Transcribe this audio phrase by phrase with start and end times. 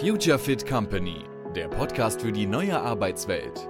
[0.00, 1.24] Future Fit Company,
[1.56, 3.68] der Podcast für die neue Arbeitswelt.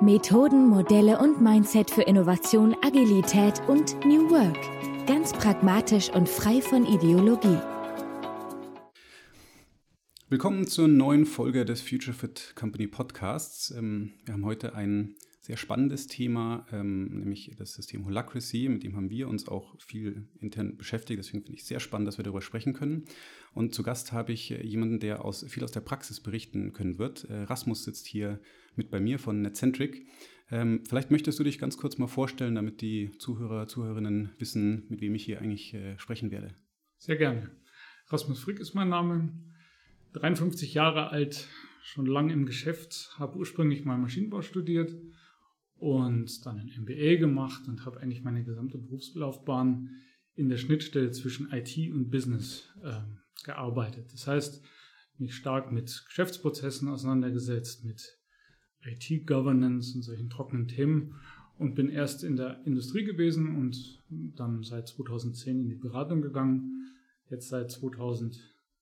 [0.00, 5.06] Methoden, Modelle und Mindset für Innovation, Agilität und New Work.
[5.06, 7.58] Ganz pragmatisch und frei von Ideologie.
[10.28, 13.70] Willkommen zur neuen Folge des Future Fit Company Podcasts.
[13.70, 15.16] Ähm, wir haben heute ein
[15.48, 18.68] sehr spannendes Thema, ähm, nämlich das System Holacracy.
[18.68, 21.18] Mit dem haben wir uns auch viel intern beschäftigt.
[21.18, 23.06] Deswegen finde ich sehr spannend, dass wir darüber sprechen können.
[23.54, 26.98] Und zu Gast habe ich äh, jemanden, der aus, viel aus der Praxis berichten können
[26.98, 27.24] wird.
[27.24, 28.40] Äh, Rasmus sitzt hier
[28.76, 30.06] mit bei mir von Netcentric.
[30.50, 35.00] Ähm, vielleicht möchtest du dich ganz kurz mal vorstellen, damit die Zuhörer, Zuhörerinnen wissen, mit
[35.00, 36.54] wem ich hier eigentlich äh, sprechen werde.
[36.98, 37.50] Sehr gerne.
[38.08, 39.32] Rasmus Frick ist mein Name.
[40.12, 41.48] 53 Jahre alt,
[41.82, 44.92] schon lange im Geschäft, habe ursprünglich mal Maschinenbau studiert
[45.78, 49.90] und dann ein MBA gemacht und habe eigentlich meine gesamte Berufslaufbahn
[50.34, 53.00] in der Schnittstelle zwischen IT und Business äh,
[53.44, 54.12] gearbeitet.
[54.12, 54.62] Das heißt,
[55.18, 58.18] mich stark mit Geschäftsprozessen auseinandergesetzt, mit
[58.82, 61.14] IT-Governance und solchen trockenen Themen
[61.58, 66.92] und bin erst in der Industrie gewesen und dann seit 2010 in die Beratung gegangen.
[67.28, 68.38] Jetzt seit 2000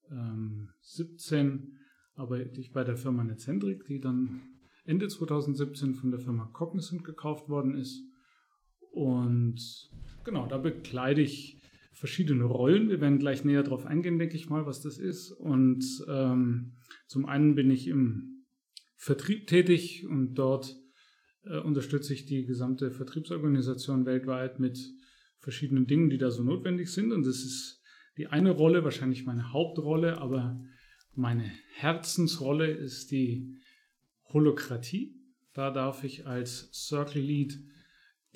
[0.08, 1.78] 2017
[2.14, 4.42] arbeite ich bei der Firma Netcentric, die dann
[4.87, 8.03] Ende 2017 von der Firma Cognizant gekauft worden ist.
[8.92, 9.91] Und
[10.25, 11.61] genau, da bekleide ich
[11.92, 12.89] verschiedene Rollen.
[12.89, 15.33] Wir werden gleich näher darauf eingehen, denke ich mal, was das ist.
[15.33, 16.77] Und ähm,
[17.07, 18.45] zum einen bin ich im
[18.97, 20.77] Vertrieb tätig und dort
[21.45, 24.79] äh, unterstütze ich die gesamte Vertriebsorganisation weltweit mit
[25.39, 27.12] verschiedenen Dingen, die da so notwendig sind.
[27.12, 27.83] Und das ist
[28.17, 30.61] die eine Rolle, wahrscheinlich meine Hauptrolle, aber
[31.14, 33.57] meine Herzensrolle ist die
[34.32, 35.14] Holokratie.
[35.52, 37.58] Da darf ich als Circle Lead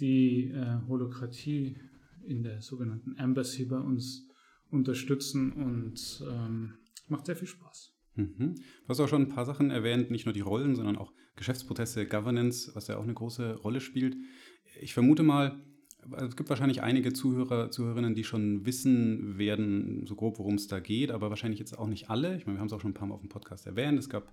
[0.01, 1.77] die äh, Holokratie
[2.25, 4.29] in der sogenannten Embassy bei uns
[4.71, 6.75] unterstützen und ähm,
[7.09, 7.93] macht sehr viel Spaß.
[8.15, 8.55] Mhm.
[8.57, 12.07] Du hast auch schon ein paar Sachen erwähnt, nicht nur die Rollen, sondern auch Geschäftsprozesse,
[12.07, 14.17] Governance, was ja auch eine große Rolle spielt.
[14.81, 15.61] Ich vermute mal,
[16.17, 20.81] es gibt wahrscheinlich einige Zuhörer, Zuhörerinnen, die schon wissen werden, so grob, worum es da
[20.81, 22.37] geht, aber wahrscheinlich jetzt auch nicht alle.
[22.37, 23.99] Ich meine, wir haben es auch schon ein paar Mal auf dem Podcast erwähnt.
[23.99, 24.31] Es gab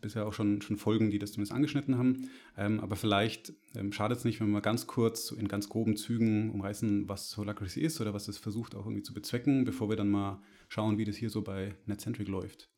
[0.00, 2.28] bisher auch schon, schon Folgen, die das zumindest angeschnitten haben.
[2.56, 5.96] Ähm, aber vielleicht ähm, schadet es nicht, wenn wir mal ganz kurz in ganz groben
[5.96, 9.96] Zügen umreißen, was Holacracy ist oder was es versucht auch irgendwie zu bezwecken, bevor wir
[9.96, 12.70] dann mal schauen, wie das hier so bei NetCentric läuft.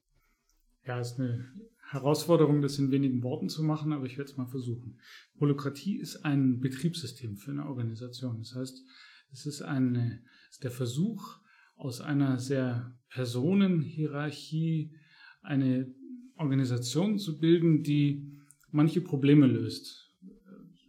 [0.84, 1.52] Ja, ist eine
[1.90, 5.00] Herausforderung, das in wenigen Worten zu machen, aber ich werde es mal versuchen.
[5.40, 8.38] Holokratie ist ein Betriebssystem für eine Organisation.
[8.38, 8.82] Das heißt,
[9.32, 11.38] es ist, eine, ist der Versuch,
[11.76, 14.92] aus einer sehr Personenhierarchie
[15.42, 15.94] eine
[16.38, 18.26] Organisation zu bilden, die
[18.70, 20.10] manche Probleme löst.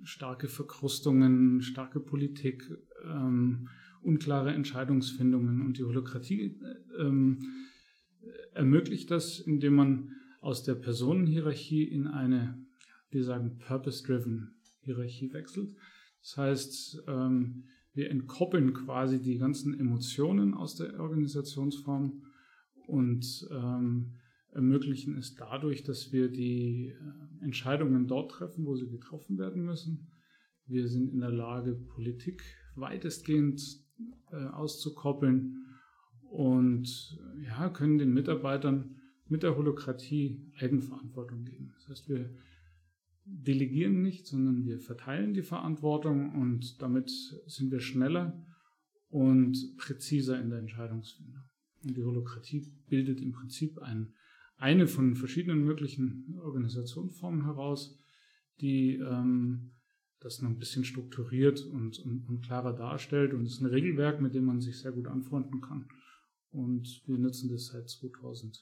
[0.04, 2.64] Starke Verkrustungen, starke Politik,
[3.06, 3.68] ähm,
[4.02, 5.62] unklare Entscheidungsfindungen.
[5.62, 6.58] Und die Holokratie
[6.98, 7.40] ähm,
[8.54, 12.58] ermöglicht das, indem man aus der Personenhierarchie in eine,
[13.10, 15.76] wir sagen, purpose-driven Hierarchie wechselt.
[16.22, 22.24] Das heißt, ähm, wir entkoppeln quasi die ganzen Emotionen aus der Organisationsform
[22.88, 24.19] und ähm,
[24.52, 30.12] ermöglichen es dadurch, dass wir die äh, Entscheidungen dort treffen, wo sie getroffen werden müssen.
[30.66, 32.44] Wir sind in der Lage, Politik
[32.76, 33.62] weitestgehend
[34.32, 35.66] äh, auszukoppeln
[36.30, 38.96] und ja, können den Mitarbeitern
[39.28, 41.72] mit der Holokratie Eigenverantwortung geben.
[41.76, 42.30] Das heißt, wir
[43.26, 47.12] delegieren nicht, sondern wir verteilen die Verantwortung und damit
[47.46, 48.44] sind wir schneller
[49.10, 51.44] und präziser in der Entscheidungsfindung.
[51.84, 54.14] Und die Holokratie bildet im Prinzip ein,
[54.60, 58.00] eine von verschiedenen möglichen Organisationsformen heraus,
[58.62, 59.72] die ähm,
[60.20, 63.34] das noch ein bisschen strukturiert und, und, und klarer darstellt.
[63.34, 65.88] Und es ist ein Regelwerk, mit dem man sich sehr gut anfreunden kann.
[66.52, 68.60] Und wir nutzen das seit 2000.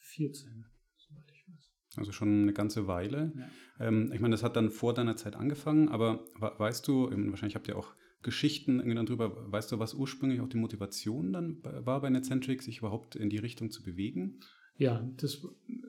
[0.00, 0.64] 14,
[0.96, 1.72] soweit ich weiß.
[1.96, 3.32] Also schon eine ganze Weile.
[3.36, 3.88] Ja.
[3.88, 7.68] Ähm, ich meine, das hat dann vor deiner Zeit angefangen, aber weißt du, wahrscheinlich habt
[7.68, 12.10] ihr auch Geschichten irgendwie darüber, weißt du, was ursprünglich auch die Motivation dann war bei
[12.10, 14.40] Netcentric, sich überhaupt in die Richtung zu bewegen?
[14.80, 15.46] Ja, das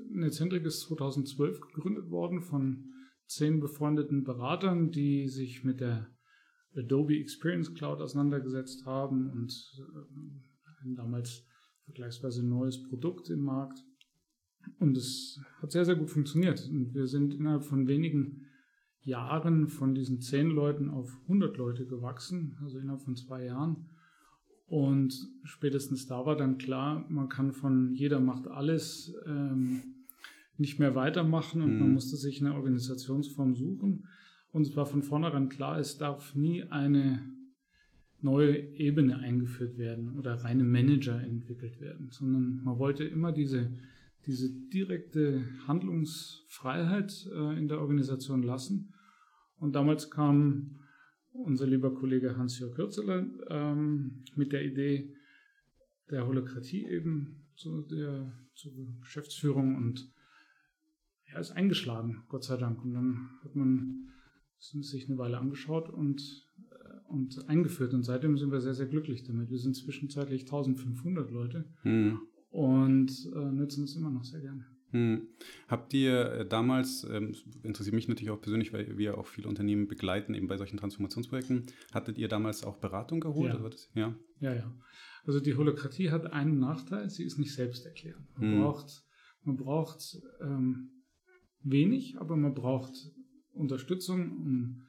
[0.09, 2.91] Netcentric ist 2012 gegründet worden von
[3.25, 6.09] zehn befreundeten Beratern, die sich mit der
[6.75, 11.47] Adobe Experience Cloud auseinandergesetzt haben und äh, damals
[11.85, 13.81] vergleichsweise neues Produkt im Markt
[14.79, 16.67] und es hat sehr, sehr gut funktioniert.
[16.69, 18.47] Und wir sind innerhalb von wenigen
[18.99, 23.89] Jahren von diesen zehn Leuten auf 100 Leute gewachsen, also innerhalb von zwei Jahren.
[24.71, 29.81] Und spätestens da war dann klar, man kann von jeder macht alles ähm,
[30.57, 31.79] nicht mehr weitermachen und mhm.
[31.81, 34.07] man musste sich eine Organisationsform suchen.
[34.53, 37.21] Und es war von vornherein klar, es darf nie eine
[38.21, 43.73] neue Ebene eingeführt werden oder reine Manager entwickelt werden, sondern man wollte immer diese,
[44.25, 48.93] diese direkte Handlungsfreiheit äh, in der Organisation lassen.
[49.59, 50.77] Und damals kam
[51.31, 55.13] unser lieber Kollege Hans-Jörg Kürzeler ähm, mit der Idee
[56.09, 60.11] der Holokratie eben zu der zur Geschäftsführung und
[61.25, 62.83] er ist eingeschlagen, Gott sei Dank.
[62.83, 64.09] Und dann hat man
[64.59, 66.21] sich eine Weile angeschaut und,
[66.69, 67.93] äh, und eingeführt.
[67.93, 69.49] Und seitdem sind wir sehr, sehr glücklich damit.
[69.49, 72.19] Wir sind zwischenzeitlich 1500 Leute hm.
[72.49, 74.65] und äh, nutzen es immer noch sehr gerne.
[74.91, 75.27] Hm.
[75.67, 79.87] Habt ihr äh, damals, ähm, interessiert mich natürlich auch persönlich, weil wir auch viele Unternehmen
[79.87, 83.53] begleiten, eben bei solchen Transformationsprojekten, hattet ihr damals auch Beratung geholt?
[83.53, 84.15] Ja, das, ja?
[84.39, 84.53] ja.
[84.53, 84.75] ja.
[85.23, 88.27] Also die Holokratie hat einen Nachteil, sie ist nicht selbsterklärend.
[88.37, 88.61] Man hm.
[88.61, 89.03] braucht,
[89.43, 91.03] man braucht ähm,
[91.63, 92.93] wenig, aber man braucht
[93.53, 94.81] Unterstützung, um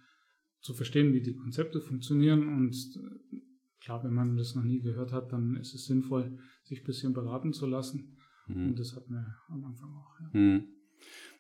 [0.61, 2.49] zu verstehen, wie die Konzepte funktionieren.
[2.49, 3.37] Und äh,
[3.81, 7.13] klar, wenn man das noch nie gehört hat, dann ist es sinnvoll, sich ein bisschen
[7.13, 8.17] beraten zu lassen.
[8.55, 8.69] Mhm.
[8.69, 10.21] Und das hatten wir am Anfang auch.
[10.21, 10.41] Ja.
[10.41, 10.69] Mhm.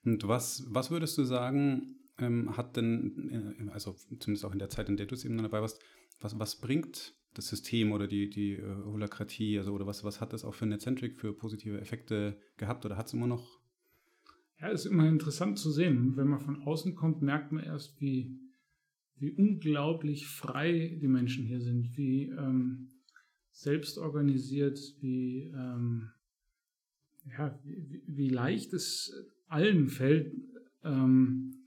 [0.04, 4.68] Und was, was würdest du sagen, ähm, hat denn, äh, also zumindest auch in der
[4.68, 5.80] Zeit, in der du es eben dabei warst,
[6.20, 10.32] was, was bringt das System oder die, die äh, Holakratie, also oder was, was hat
[10.32, 13.60] das auch für Netzentrik für positive Effekte gehabt oder hat es immer noch?
[14.60, 16.16] Ja, ist immer interessant zu sehen.
[16.16, 18.38] Wenn man von außen kommt, merkt man erst, wie,
[19.16, 22.90] wie unglaublich frei die Menschen hier sind, wie ähm,
[23.50, 26.10] selbstorganisiert, wie ähm,
[27.30, 29.12] ja, wie, wie leicht es
[29.48, 30.34] allen fällt,
[30.84, 31.66] ähm,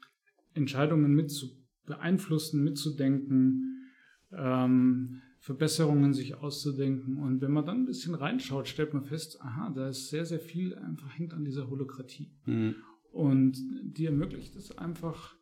[0.54, 1.50] Entscheidungen mit zu
[1.86, 3.92] beeinflussen, mitzudenken,
[4.32, 7.18] ähm, Verbesserungen sich auszudenken.
[7.18, 10.40] Und wenn man dann ein bisschen reinschaut, stellt man fest, aha, da ist sehr, sehr
[10.40, 12.32] viel einfach hängt an dieser Holokratie.
[12.46, 12.76] Mhm.
[13.12, 15.36] Und die ermöglicht es einfach,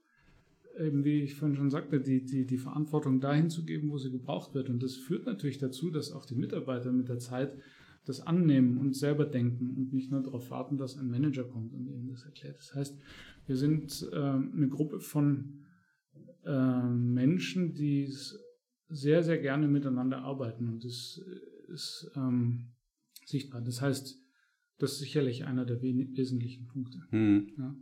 [0.78, 4.12] eben wie ich vorhin schon sagte, die, die, die Verantwortung dahin zu geben, wo sie
[4.12, 4.70] gebraucht wird.
[4.70, 7.58] Und das führt natürlich dazu, dass auch die Mitarbeiter mit der Zeit
[8.06, 11.88] das annehmen und selber denken und nicht nur darauf warten, dass ein Manager kommt und
[11.88, 12.58] ihnen das erklärt.
[12.58, 13.00] Das heißt,
[13.46, 15.66] wir sind äh, eine Gruppe von
[16.46, 18.14] äh, Menschen, die
[18.90, 21.22] sehr, sehr gerne miteinander arbeiten und das
[21.70, 22.74] ist ähm,
[23.26, 23.62] sichtbar.
[23.62, 24.20] Das heißt,
[24.78, 27.00] das ist sicherlich einer der wesentlichen Punkte.
[27.10, 27.54] Hm.
[27.58, 27.76] Ja.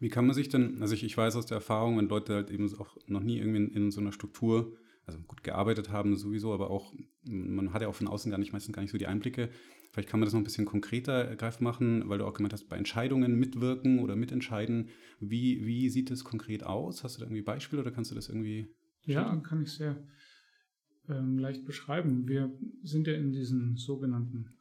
[0.00, 2.50] Wie kann man sich denn, also ich, ich weiß aus der Erfahrung, wenn Leute halt
[2.50, 4.74] eben auch noch nie irgendwie in, in so einer Struktur
[5.06, 6.92] also gut gearbeitet haben sowieso, aber auch,
[7.24, 9.50] man hat ja auch von außen gar nicht, meistens gar nicht so die Einblicke.
[9.92, 12.68] Vielleicht kann man das noch ein bisschen konkreter greif machen, weil du auch gemeint hast,
[12.68, 14.88] bei Entscheidungen mitwirken oder mitentscheiden.
[15.20, 17.04] Wie, wie sieht das konkret aus?
[17.04, 18.68] Hast du da irgendwie Beispiele oder kannst du das irgendwie?
[19.04, 19.96] Ja, kann ich sehr
[21.08, 22.26] ähm, leicht beschreiben.
[22.26, 22.52] Wir
[22.82, 24.58] sind ja in diesen sogenannten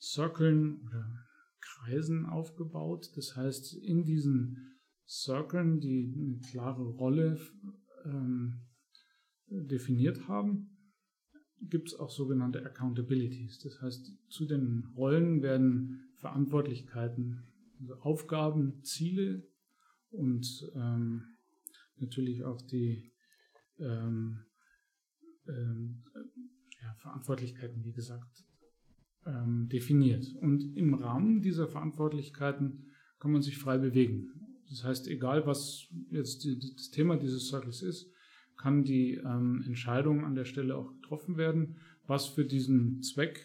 [0.00, 1.08] Cirkeln oder
[1.60, 3.12] Kreisen aufgebaut.
[3.16, 7.38] Das heißt, in diesen Cirkeln, die eine klare Rolle
[8.04, 8.63] ähm,
[9.48, 10.70] definiert haben,
[11.60, 13.58] gibt es auch sogenannte Accountabilities.
[13.60, 17.42] Das heißt, zu den Rollen werden Verantwortlichkeiten,
[17.80, 19.46] also Aufgaben, Ziele
[20.10, 21.24] und ähm,
[21.96, 23.12] natürlich auch die
[23.78, 24.44] ähm,
[25.48, 26.02] ähm,
[26.80, 28.44] ja, Verantwortlichkeiten, wie gesagt,
[29.26, 30.26] ähm, definiert.
[30.40, 34.28] Und im Rahmen dieser Verantwortlichkeiten kann man sich frei bewegen.
[34.68, 38.10] Das heißt, egal was jetzt die, das Thema dieses Circles ist,
[38.56, 43.44] kann die ähm, Entscheidung an der Stelle auch getroffen werden, was für diesen Zweck,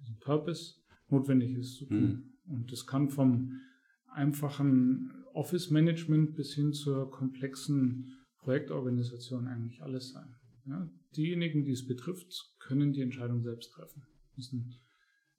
[0.00, 0.76] diesen Purpose
[1.08, 2.32] notwendig ist zu tun.
[2.46, 2.54] Mhm.
[2.54, 3.60] Und das kann vom
[4.06, 10.34] einfachen Office-Management bis hin zur komplexen Projektorganisation eigentlich alles sein.
[10.66, 14.02] Ja, diejenigen, die es betrifft, können die Entscheidung selbst treffen.
[14.36, 14.74] Müssen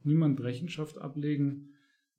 [0.03, 1.69] niemand Rechenschaft ablegen,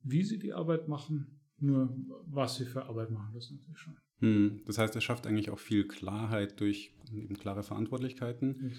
[0.03, 1.95] wie sie die Arbeit machen, nur
[2.27, 3.97] was sie für Arbeit machen, das natürlich schon.
[4.23, 8.71] Hm, das heißt, es schafft eigentlich auch viel Klarheit durch eben klare Verantwortlichkeiten.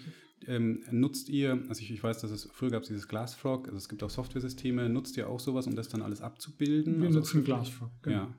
[0.46, 3.76] Ähm, nutzt ihr, also ich, ich, weiß, dass es früher gab es dieses Glassfrog, also
[3.76, 6.98] es gibt auch Software-Systeme, nutzt ihr auch sowas, um das dann alles abzubilden?
[6.98, 8.16] Wir also nutzen Glassfrog, genau.
[8.16, 8.34] Ja.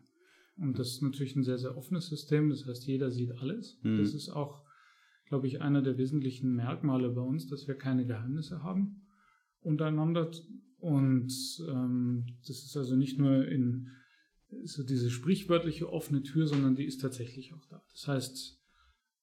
[0.57, 3.79] Und das ist natürlich ein sehr, sehr offenes System, das heißt, jeder sieht alles.
[3.83, 3.99] Hm.
[3.99, 4.63] Das ist auch,
[5.27, 9.07] glaube ich, einer der wesentlichen Merkmale bei uns, dass wir keine Geheimnisse haben
[9.61, 10.31] untereinander.
[10.77, 11.31] Und
[11.69, 13.89] ähm, das ist also nicht nur in
[14.63, 17.83] so diese sprichwörtliche offene Tür, sondern die ist tatsächlich auch da.
[17.91, 18.61] Das heißt,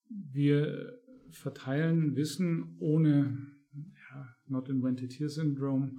[0.08, 0.98] wir
[1.30, 5.92] verteilen Wissen ohne ja, Not Invented Here Syndrome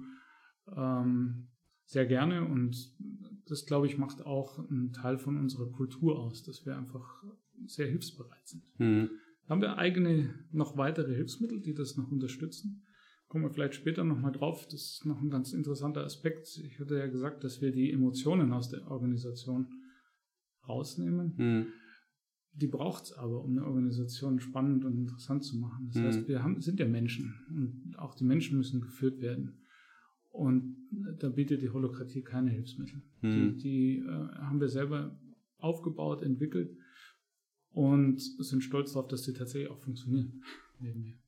[0.74, 1.48] ähm,
[1.86, 2.94] sehr gerne und
[3.46, 7.22] das, glaube ich, macht auch einen Teil von unserer Kultur aus, dass wir einfach
[7.66, 8.62] sehr hilfsbereit sind.
[8.78, 9.10] Mhm.
[9.48, 12.82] Haben wir eigene, noch weitere Hilfsmittel, die das noch unterstützen?
[13.28, 14.66] Kommen wir vielleicht später nochmal drauf.
[14.66, 16.46] Das ist noch ein ganz interessanter Aspekt.
[16.64, 19.66] Ich hatte ja gesagt, dass wir die Emotionen aus der Organisation
[20.68, 21.34] rausnehmen.
[21.36, 21.66] Mhm.
[22.56, 25.88] die braucht es aber, um eine Organisation spannend und interessant zu machen.
[25.88, 26.06] Das mhm.
[26.06, 29.58] heißt, wir haben, sind ja Menschen und auch die Menschen müssen geführt werden.
[30.30, 30.76] Und
[31.18, 33.02] da bietet die Holokratie keine Hilfsmittel.
[33.22, 33.58] Mhm.
[33.58, 35.18] Die, die äh, haben wir selber
[35.58, 36.76] aufgebaut, entwickelt
[37.70, 40.42] und sind stolz darauf, dass die tatsächlich auch funktionieren.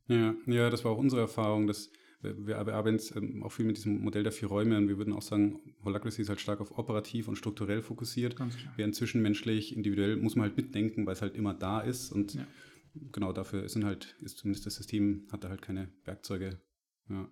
[0.09, 1.91] Ja, ja, das war auch unsere Erfahrung, dass
[2.23, 5.23] wir arbeiten ähm, auch viel mit diesem Modell der vier Räume und wir würden auch
[5.23, 8.37] sagen, Holacracy ist halt stark auf operativ und strukturell fokussiert.
[8.77, 12.47] Während zwischenmenschlich, individuell muss man halt mitdenken, weil es halt immer da ist und ja.
[13.13, 16.59] genau dafür sind halt, ist zumindest das System, hat da halt keine Werkzeuge.
[17.09, 17.29] Ja.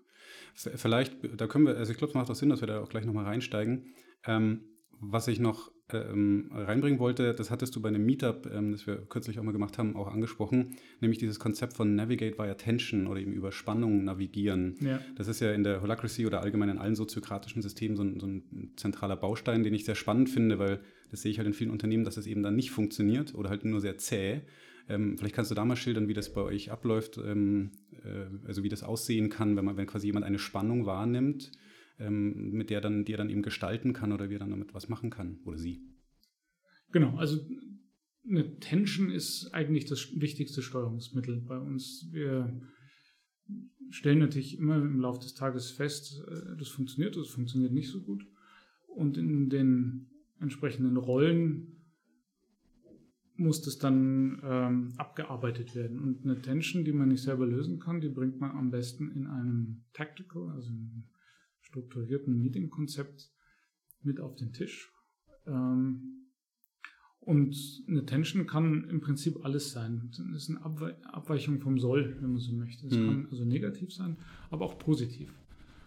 [0.54, 2.88] Vielleicht, da können wir, also ich glaube, es macht auch Sinn, dass wir da auch
[2.88, 3.94] gleich nochmal reinsteigen.
[4.26, 4.64] Ähm,
[5.00, 8.96] was ich noch ähm, reinbringen wollte, das hattest du bei einem Meetup, ähm, das wir
[8.96, 13.20] kürzlich auch mal gemacht haben, auch angesprochen, nämlich dieses Konzept von Navigate via Tension oder
[13.20, 14.76] eben über Spannung navigieren.
[14.80, 15.00] Ja.
[15.16, 18.26] Das ist ja in der Holacracy oder allgemein in allen soziokratischen Systemen so ein, so
[18.26, 21.70] ein, zentraler Baustein, den ich sehr spannend finde, weil das sehe ich halt in vielen
[21.70, 24.40] Unternehmen, dass es eben dann nicht funktioniert oder halt nur sehr zäh.
[24.88, 27.70] Ähm, vielleicht kannst du da mal schildern, wie das bei euch abläuft, ähm,
[28.04, 31.52] äh, also wie das aussehen kann, wenn man, wenn quasi jemand eine Spannung wahrnimmt
[31.98, 34.74] ähm, mit der dann, die er dann eben gestalten kann oder wie er dann damit
[34.74, 35.82] was machen kann oder sie.
[36.92, 37.40] Genau, also
[38.28, 42.08] eine Tension ist eigentlich das wichtigste Steuerungsmittel bei uns.
[42.12, 42.60] Wir
[43.90, 48.02] stellen natürlich immer im Laufe des Tages fest, äh, das funktioniert, das funktioniert nicht so
[48.02, 48.26] gut.
[48.86, 50.06] Und in den
[50.40, 51.74] entsprechenden Rollen
[53.36, 55.98] muss das dann ähm, abgearbeitet werden.
[55.98, 59.26] Und eine Tension, die man nicht selber lösen kann, die bringt man am besten in
[59.26, 61.04] einem Tactical, also in
[61.74, 63.30] strukturierten Meeting-Konzept
[64.02, 64.92] mit auf den Tisch.
[65.46, 66.28] Ähm,
[67.18, 67.56] und
[67.88, 70.10] eine Tension kann im Prinzip alles sein.
[70.10, 72.86] Das ist eine Abweichung vom Soll, wenn man so möchte.
[72.86, 73.06] Es mhm.
[73.06, 74.18] kann also negativ sein,
[74.50, 75.34] aber auch positiv.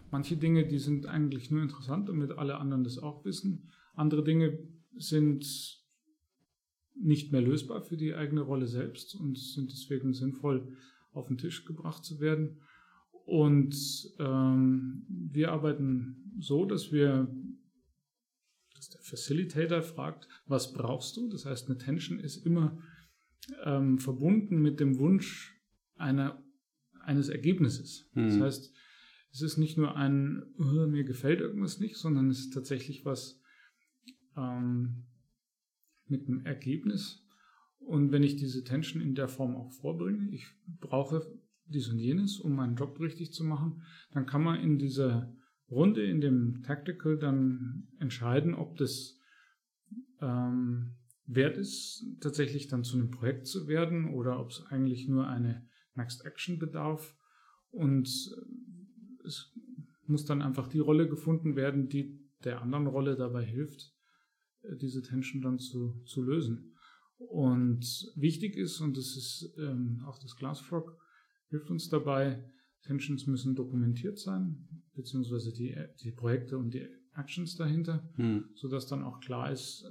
[0.09, 3.69] Manche Dinge, die sind eigentlich nur interessant, damit alle anderen das auch wissen.
[3.93, 4.57] Andere Dinge
[4.95, 5.45] sind
[6.95, 10.75] nicht mehr lösbar für die eigene Rolle selbst und sind deswegen sinnvoll
[11.11, 12.61] auf den Tisch gebracht zu werden.
[13.27, 13.75] Und
[14.19, 17.27] ähm, wir arbeiten so, dass wir,
[18.73, 21.27] dass der Facilitator fragt, was brauchst du?
[21.27, 22.81] Das heißt, eine Tension ist immer
[23.65, 25.61] ähm, verbunden mit dem Wunsch
[25.95, 26.41] einer,
[27.01, 28.09] eines Ergebnisses.
[28.13, 28.27] Mhm.
[28.29, 28.73] Das heißt,
[29.33, 33.41] es ist nicht nur ein, oh, mir gefällt irgendwas nicht, sondern es ist tatsächlich was
[34.37, 35.03] ähm,
[36.05, 37.25] mit einem Ergebnis.
[37.79, 40.45] Und wenn ich diese Tension in der Form auch vorbringe, ich
[40.79, 41.27] brauche
[41.69, 45.33] dies und jenes, um meinen Job richtig zu machen, dann kann man in dieser
[45.69, 49.19] Runde, in dem Tactical dann entscheiden, ob das
[50.21, 50.95] ähm,
[51.25, 55.67] wert ist, tatsächlich dann zu einem Projekt zu werden oder ob es eigentlich nur eine
[55.95, 57.15] Next Action bedarf.
[57.69, 59.53] Und äh, es
[60.05, 63.93] muss dann einfach die Rolle gefunden werden, die der anderen Rolle dabei hilft,
[64.61, 66.73] äh, diese Tension dann zu, zu lösen.
[67.17, 67.83] Und
[68.15, 70.97] wichtig ist, und das ist ähm, auch das Glassfrog,
[71.49, 72.43] hilft uns dabei.
[72.83, 78.45] Tensions müssen dokumentiert sein, beziehungsweise die, die Projekte und die Actions dahinter, hm.
[78.55, 79.85] sodass dann auch klar ist,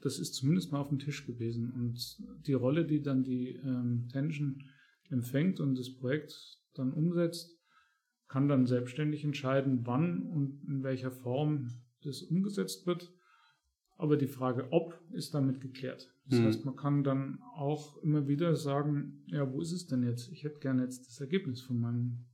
[0.00, 1.72] das ist zumindest mal auf dem Tisch gewesen.
[1.72, 4.62] Und die Rolle, die dann die ähm, Tension
[5.08, 6.34] empfängt und das Projekt
[6.74, 7.58] dann umsetzt,
[8.28, 11.68] kann dann selbstständig entscheiden, wann und in welcher Form
[12.02, 13.12] das umgesetzt wird.
[13.96, 16.14] Aber die Frage, ob, ist damit geklärt.
[16.30, 16.44] Das mhm.
[16.44, 20.30] heißt, man kann dann auch immer wieder sagen, ja, wo ist es denn jetzt?
[20.30, 22.26] Ich hätte gerne jetzt das Ergebnis von meinem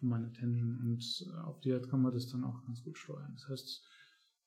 [0.00, 2.96] von meiner Tension und äh, auf die Art kann man das dann auch ganz gut
[2.96, 3.32] steuern.
[3.34, 3.84] Das heißt,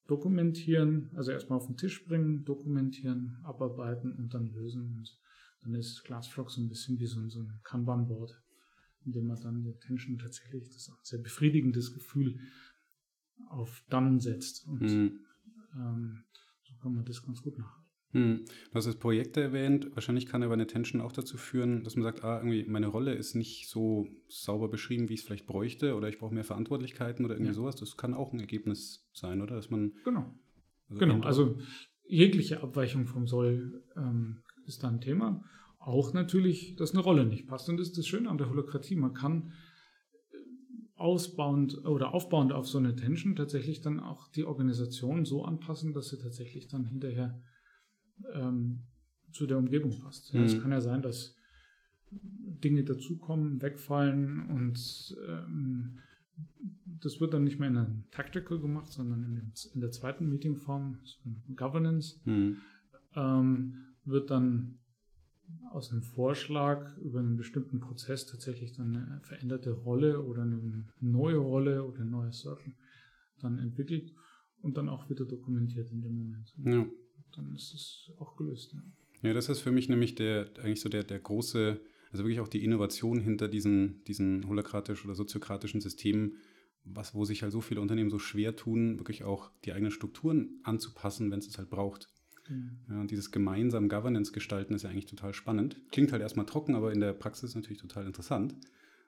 [0.08, 4.98] dokumentieren, also erstmal auf den Tisch bringen, dokumentieren, abarbeiten und dann lösen.
[4.98, 5.20] Und
[5.62, 8.42] dann ist Glassfrog so ein bisschen wie so ein, so ein Kanban-Board,
[9.06, 12.40] in dem man dann die Tension tatsächlich, das ist auch ein sehr befriedigendes Gefühl,
[13.50, 14.68] auf dann setzt.
[14.68, 15.20] Und mhm.
[15.76, 16.24] Ähm,
[16.62, 17.83] so kann man das ganz gut nachhalten.
[18.14, 18.46] Hm.
[18.70, 19.90] Du hast das Projekte erwähnt.
[19.96, 23.14] Wahrscheinlich kann aber eine Tension auch dazu führen, dass man sagt, ah, irgendwie meine Rolle
[23.14, 27.26] ist nicht so sauber beschrieben, wie ich es vielleicht bräuchte, oder ich brauche mehr Verantwortlichkeiten
[27.26, 27.56] oder irgendwie ja.
[27.56, 27.76] sowas.
[27.76, 29.56] Das kann auch ein Ergebnis sein, oder?
[29.56, 30.34] Dass man genau,
[30.90, 31.22] also genau.
[31.22, 31.58] Also
[32.08, 35.44] jegliche Abweichung vom Soll ähm, ist da ein Thema.
[35.80, 37.68] Auch natürlich, dass eine Rolle nicht passt.
[37.68, 38.96] Und das ist das Schöne an der Holokratie.
[38.96, 39.54] Man kann
[40.96, 46.10] ausbauend oder aufbauend auf so eine Tension tatsächlich dann auch die Organisation so anpassen, dass
[46.10, 47.42] sie tatsächlich dann hinterher
[48.34, 48.84] ähm,
[49.32, 50.34] zu der Umgebung passt.
[50.34, 50.44] Mhm.
[50.44, 51.36] es kann ja sein, dass
[52.12, 56.00] Dinge dazukommen, wegfallen und ähm,
[56.86, 60.30] das wird dann nicht mehr in einem Tactical gemacht, sondern in, dem, in der zweiten
[60.30, 61.00] Meetingform,
[61.56, 62.58] Governance, mhm.
[63.16, 63.74] ähm,
[64.06, 64.80] wird dann
[65.72, 71.38] aus einem Vorschlag über einen bestimmten Prozess tatsächlich dann eine veränderte Rolle oder eine neue
[71.38, 72.74] Rolle oder ein neues Circle
[73.40, 74.14] dann entwickelt
[74.62, 76.54] und dann auch wieder dokumentiert in dem Moment.
[76.64, 76.86] Ja.
[77.36, 78.74] Dann ist es auch gelöst.
[78.74, 78.84] Ja.
[79.24, 81.80] Ja, das ist für mich nämlich der, eigentlich so der, der große,
[82.12, 86.36] also wirklich auch die Innovation hinter diesen, diesen holokratisch oder soziokratischen Systemen,
[86.84, 90.60] was, wo sich halt so viele Unternehmen so schwer tun, wirklich auch die eigenen Strukturen
[90.64, 92.10] anzupassen, wenn es es halt braucht.
[92.50, 92.80] Mhm.
[92.90, 95.78] Ja, und dieses gemeinsam Governance gestalten ist ja eigentlich total spannend.
[95.92, 98.56] Klingt halt erstmal trocken, aber in der Praxis natürlich total interessant.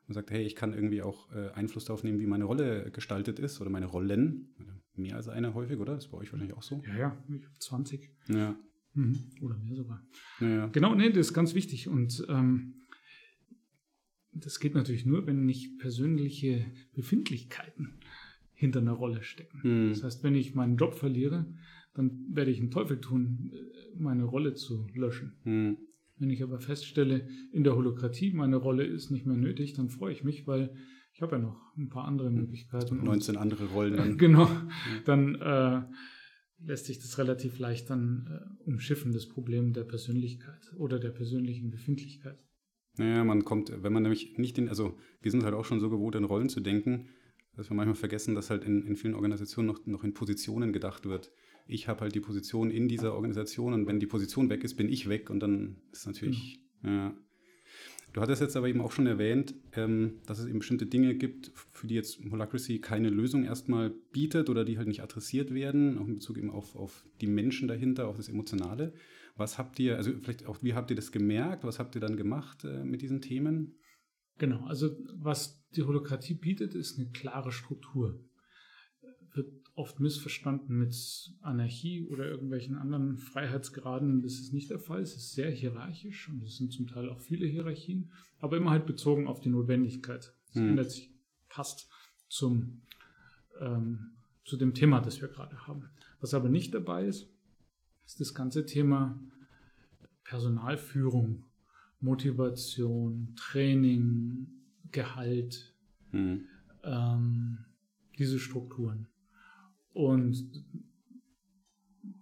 [0.07, 3.39] Man sagt, hey, ich kann irgendwie auch äh, Einfluss darauf nehmen, wie meine Rolle gestaltet
[3.39, 4.53] ist oder meine Rollen.
[4.95, 5.95] Mehr als eine häufig, oder?
[5.95, 6.81] Das ist bei euch wahrscheinlich auch so.
[6.87, 7.17] Ja, ja,
[7.59, 8.09] 20.
[8.27, 8.55] Ja.
[8.93, 9.19] Mhm.
[9.41, 10.01] Oder mehr sogar.
[10.39, 10.67] Ja, ja.
[10.67, 11.87] Genau, nee, das ist ganz wichtig.
[11.87, 12.85] Und ähm,
[14.31, 17.99] das geht natürlich nur, wenn nicht persönliche Befindlichkeiten
[18.53, 19.59] hinter einer Rolle stecken.
[19.63, 19.89] Mhm.
[19.89, 21.45] Das heißt, wenn ich meinen Job verliere,
[21.93, 23.53] dann werde ich einen Teufel tun,
[23.97, 25.33] meine Rolle zu löschen.
[25.43, 25.77] Mhm.
[26.17, 30.13] Wenn ich aber feststelle, in der Holokratie meine Rolle ist nicht mehr nötig, dann freue
[30.13, 30.73] ich mich, weil
[31.13, 33.03] ich habe ja noch ein paar andere Möglichkeiten.
[33.03, 34.17] 19 andere Rollen dann.
[34.17, 34.49] genau.
[35.05, 35.81] Dann äh,
[36.59, 41.69] lässt sich das relativ leicht dann äh, umschiffen, das Problem der Persönlichkeit oder der persönlichen
[41.69, 42.37] Befindlichkeit.
[42.97, 45.89] Naja, man kommt, wenn man nämlich nicht in, also wir sind halt auch schon so
[45.89, 47.09] gewohnt, in Rollen zu denken,
[47.55, 51.05] dass wir manchmal vergessen, dass halt in, in vielen Organisationen noch, noch in Positionen gedacht
[51.05, 51.31] wird
[51.67, 54.89] ich habe halt die Position in dieser Organisation und wenn die Position weg ist, bin
[54.89, 56.89] ich weg und dann ist natürlich, mhm.
[56.89, 57.17] ja.
[58.13, 61.51] Du hattest jetzt aber eben auch schon erwähnt, ähm, dass es eben bestimmte Dinge gibt,
[61.73, 66.07] für die jetzt Holacracy keine Lösung erstmal bietet oder die halt nicht adressiert werden, auch
[66.07, 68.93] in Bezug eben auf, auf die Menschen dahinter, auf das Emotionale.
[69.35, 71.65] Was habt ihr, also vielleicht auch, wie habt ihr das gemerkt?
[71.65, 73.75] Was habt ihr dann gemacht äh, mit diesen Themen?
[74.37, 78.23] Genau, also was die Holokratie bietet, ist eine klare Struktur
[79.75, 80.95] oft missverstanden mit
[81.41, 84.21] Anarchie oder irgendwelchen anderen Freiheitsgraden.
[84.21, 85.01] Das ist nicht der Fall.
[85.01, 88.85] Es ist sehr hierarchisch und es sind zum Teil auch viele Hierarchien, aber immer halt
[88.85, 90.33] bezogen auf die Notwendigkeit.
[90.47, 90.69] Das mhm.
[90.69, 91.11] ändert sich,
[91.49, 91.89] passt
[92.29, 92.81] zum,
[93.59, 94.11] ähm,
[94.45, 95.89] zu dem Thema, das wir gerade haben.
[96.21, 97.29] Was aber nicht dabei ist,
[98.05, 99.19] ist das ganze Thema
[100.23, 101.43] Personalführung,
[101.99, 104.47] Motivation, Training,
[104.91, 105.75] Gehalt,
[106.11, 106.45] mhm.
[106.83, 107.65] ähm,
[108.17, 109.07] diese Strukturen.
[109.95, 110.51] Und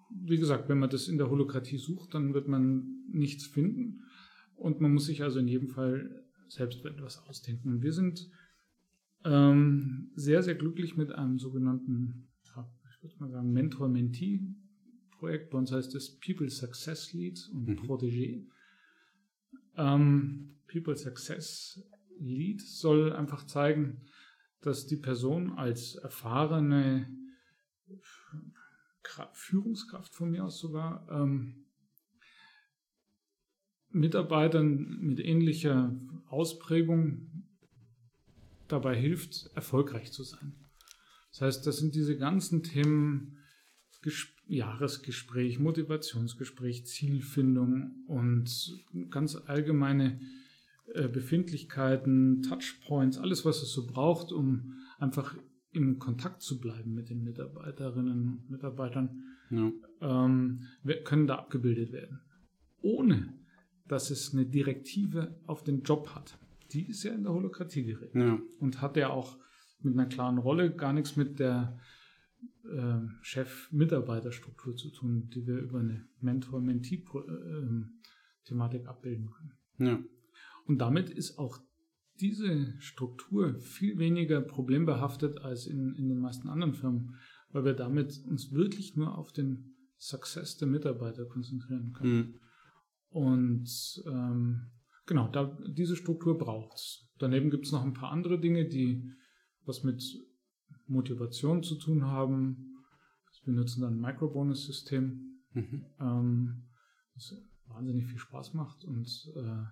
[0.10, 4.03] wie gesagt, wenn man das in der Holokratie sucht, dann wird man nichts finden.
[4.55, 7.81] Und man muss sich also in jedem Fall selbst etwas ausdenken.
[7.81, 8.29] wir sind
[9.25, 15.50] ähm, sehr, sehr glücklich mit einem sogenannten, ja, ich würde mal sagen, Mentor-Mentee-Projekt.
[15.50, 17.75] Bei uns heißt es People Success Lead und mhm.
[17.79, 18.46] Protégé.
[19.77, 21.83] Ähm, People Success
[22.20, 24.01] Lead soll einfach zeigen,
[24.62, 27.07] dass die Person als erfahrene
[29.33, 31.66] Führungskraft von mir aus sogar ähm,
[33.89, 35.96] Mitarbeitern mit ähnlicher
[36.27, 37.46] Ausprägung
[38.68, 40.55] dabei hilft, erfolgreich zu sein.
[41.31, 43.37] Das heißt, das sind diese ganzen Themen
[44.01, 50.20] Ges Jahresgespräch, Motivationsgespräch, Zielfindung und ganz allgemeine
[50.94, 55.35] äh, Befindlichkeiten, Touchpoints, alles, was es so braucht, um einfach
[55.74, 59.72] im Kontakt zu bleiben mit den Mitarbeiterinnen und Mitarbeitern, ja.
[60.01, 60.62] ähm,
[61.03, 62.22] können da abgebildet werden.
[62.81, 63.33] Ohne
[63.88, 66.40] dass es eine Direktive auf den Job hat.
[66.72, 68.16] Die ist ja in der Holokratie geregelt.
[68.16, 68.40] Ja.
[68.59, 69.38] Und hat ja auch
[69.81, 71.79] mit einer klaren Rolle gar nichts mit der
[72.64, 79.53] äh, Chef-Mitarbeiterstruktur zu tun, die wir über eine Mentor-Mentee-Thematik ähm, abbilden können.
[79.77, 80.00] Ja.
[80.66, 81.59] Und damit ist auch
[82.19, 87.15] diese Struktur viel weniger problembehaftet als in, in den meisten anderen Firmen,
[87.51, 92.17] weil wir damit uns wirklich nur auf den Success der Mitarbeiter konzentrieren können.
[92.17, 92.39] Mhm.
[93.09, 94.71] Und ähm,
[95.05, 97.09] genau, da, diese Struktur braucht es.
[97.19, 99.11] Daneben gibt es noch ein paar andere Dinge, die
[99.65, 100.03] was mit
[100.87, 102.75] Motivation zu tun haben.
[103.45, 105.85] Wir nutzen dann ein Microbonus-System, mhm.
[105.99, 106.63] ähm,
[107.13, 107.35] das
[107.67, 109.63] wahnsinnig viel Spaß macht und äh,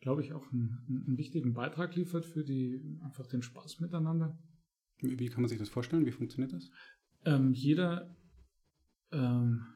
[0.00, 4.38] glaube ich, auch einen, einen, wichtigen Beitrag liefert für die einfach den Spaß miteinander.
[5.00, 6.06] Wie, kann man sich das vorstellen?
[6.06, 6.70] Wie funktioniert das?
[7.24, 8.16] Ähm, jeder,
[9.12, 9.66] ähm,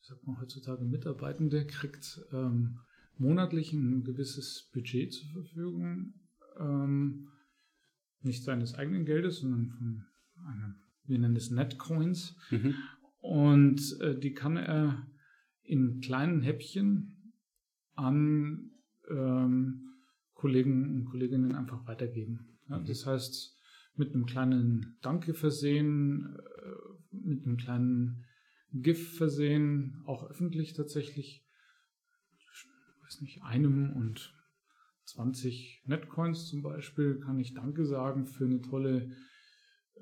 [0.00, 2.80] sagt man heutzutage, Mitarbeitende kriegt ähm,
[3.16, 6.14] monatlich ein gewisses Budget zur Verfügung,
[6.58, 7.28] ähm,
[8.22, 12.36] nicht seines eigenen Geldes, sondern von einem, wir nennen es Netcoins.
[12.50, 12.74] Mhm.
[13.20, 15.06] Und äh, die kann er
[15.62, 17.34] in kleinen Häppchen
[17.94, 18.69] an
[19.10, 19.90] ähm,
[20.34, 22.58] Kollegen und Kolleginnen einfach weitergeben.
[22.68, 22.86] Ja, mhm.
[22.86, 23.56] Das heißt,
[23.96, 28.24] mit einem kleinen Danke versehen, äh, mit einem kleinen
[28.72, 31.44] GIF versehen, auch öffentlich tatsächlich,
[32.40, 32.66] ich
[33.04, 34.34] weiß nicht, einem und
[35.04, 39.10] 20 Netcoins zum Beispiel, kann ich Danke sagen für eine tolle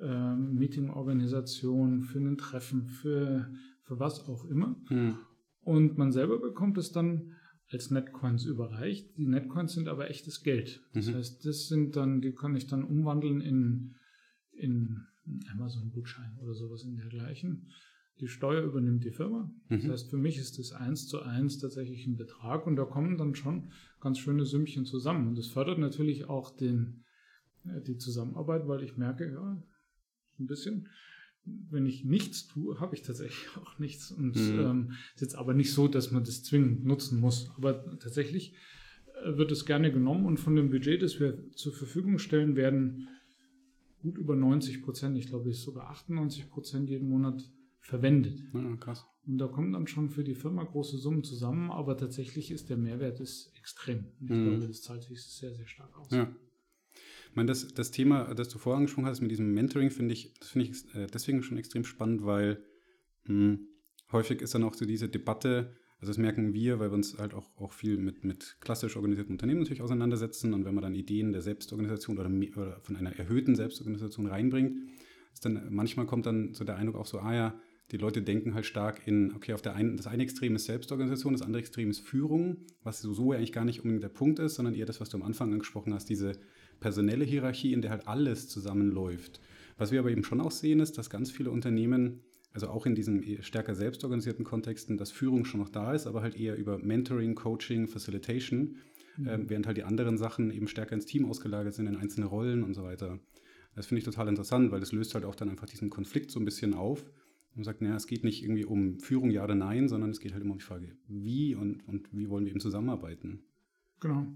[0.00, 3.50] äh, Meeting-Organisation, für ein Treffen, für,
[3.82, 4.76] für was auch immer.
[4.90, 5.18] Mhm.
[5.62, 7.34] Und man selber bekommt es dann
[7.70, 9.16] als Netcoins überreicht.
[9.18, 10.80] Die Netcoins sind aber echtes Geld.
[10.94, 11.14] Das Mhm.
[11.14, 13.94] heißt, das sind dann, die kann ich dann umwandeln in,
[14.52, 15.04] in
[15.52, 17.68] Amazon-Gutschein oder sowas in dergleichen.
[18.20, 19.50] Die Steuer übernimmt die Firma.
[19.68, 19.90] Das Mhm.
[19.90, 23.34] heißt, für mich ist das eins zu eins tatsächlich ein Betrag und da kommen dann
[23.34, 25.28] schon ganz schöne Sümmchen zusammen.
[25.28, 27.04] Und das fördert natürlich auch den,
[27.64, 29.62] äh, die Zusammenarbeit, weil ich merke, ja,
[30.40, 30.88] ein bisschen,
[31.70, 34.10] wenn ich nichts tue, habe ich tatsächlich auch nichts.
[34.10, 34.58] Und Mhm.
[34.58, 37.50] ähm, ist jetzt aber nicht so, dass man das zwingend nutzen muss.
[37.56, 38.54] Aber tatsächlich
[39.24, 43.08] äh, wird es gerne genommen und von dem Budget, das wir zur Verfügung stellen, werden
[44.02, 47.42] gut über 90 Prozent, ich glaube, es ist sogar 98 Prozent jeden Monat
[47.80, 48.38] verwendet.
[48.54, 49.04] Ja, krass.
[49.26, 52.76] Und da kommen dann schon für die Firma große Summen zusammen, aber tatsächlich ist der
[52.76, 54.06] Mehrwert ist extrem.
[54.20, 54.44] Und ich Mhm.
[54.44, 56.10] glaube, das zahlt sich sehr, sehr stark aus.
[56.12, 56.34] Ja.
[57.38, 60.48] Meine, das, das Thema, das du vorher angesprochen hast mit diesem Mentoring, finde ich, das
[60.48, 62.64] finde ich äh, deswegen schon extrem spannend, weil
[63.28, 63.58] mh,
[64.10, 67.34] häufig ist dann auch so diese Debatte, also das merken wir, weil wir uns halt
[67.34, 71.30] auch, auch viel mit, mit klassisch organisierten Unternehmen natürlich auseinandersetzen und wenn man dann Ideen
[71.30, 72.28] der Selbstorganisation oder,
[72.60, 74.76] oder von einer erhöhten Selbstorganisation reinbringt,
[75.32, 77.60] ist dann manchmal kommt dann so der Eindruck auch so, ah ja,
[77.92, 81.34] die Leute denken halt stark in, okay, auf der einen, das eine Extrem ist Selbstorganisation,
[81.34, 84.56] das andere Extrem ist Führung, was so, so eigentlich gar nicht unbedingt der Punkt ist,
[84.56, 86.32] sondern eher das, was du am Anfang angesprochen hast, diese
[86.80, 89.40] personelle Hierarchie, in der halt alles zusammenläuft.
[89.76, 92.20] Was wir aber eben schon auch sehen, ist, dass ganz viele Unternehmen,
[92.52, 96.22] also auch in diesen eher stärker selbstorganisierten Kontexten, dass Führung schon noch da ist, aber
[96.22, 98.76] halt eher über Mentoring, Coaching, Facilitation,
[99.26, 102.62] ähm, während halt die anderen Sachen eben stärker ins Team ausgelagert sind, in einzelne Rollen
[102.62, 103.18] und so weiter.
[103.74, 106.40] Das finde ich total interessant, weil das löst halt auch dann einfach diesen Konflikt so
[106.40, 107.04] ein bisschen auf
[107.54, 110.32] und sagt, naja, es geht nicht irgendwie um Führung, ja oder nein, sondern es geht
[110.32, 113.44] halt immer um die Frage, wie und, und wie wollen wir eben zusammenarbeiten.
[114.00, 114.26] Genau.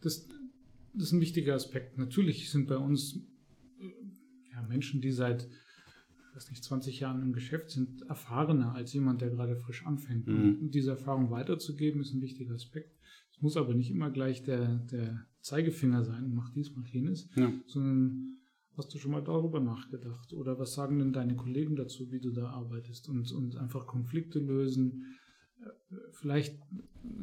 [0.00, 0.28] Das,
[0.96, 1.98] das ist ein wichtiger Aspekt.
[1.98, 3.16] Natürlich sind bei uns
[3.80, 5.48] äh, ja, Menschen, die seit
[6.36, 10.26] weiß nicht, 20 Jahren im Geschäft sind, erfahrener als jemand, der gerade frisch anfängt.
[10.26, 10.58] Mhm.
[10.60, 12.94] Und diese Erfahrung weiterzugeben, ist ein wichtiger Aspekt.
[13.32, 17.52] Es muss aber nicht immer gleich der, der Zeigefinger sein, mach dies, mach jenes, Ja.
[17.66, 18.36] sondern
[18.76, 20.34] hast du schon mal darüber nachgedacht?
[20.34, 23.08] Oder was sagen denn deine Kollegen dazu, wie du da arbeitest?
[23.08, 25.16] Und, und einfach Konflikte lösen,
[25.62, 26.58] äh, vielleicht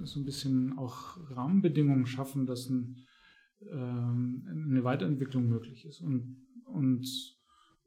[0.04, 2.98] so ein bisschen auch Rahmenbedingungen schaffen, dass ein,
[3.72, 6.02] ähm, eine Weiterentwicklung möglich ist.
[6.02, 7.38] Und, und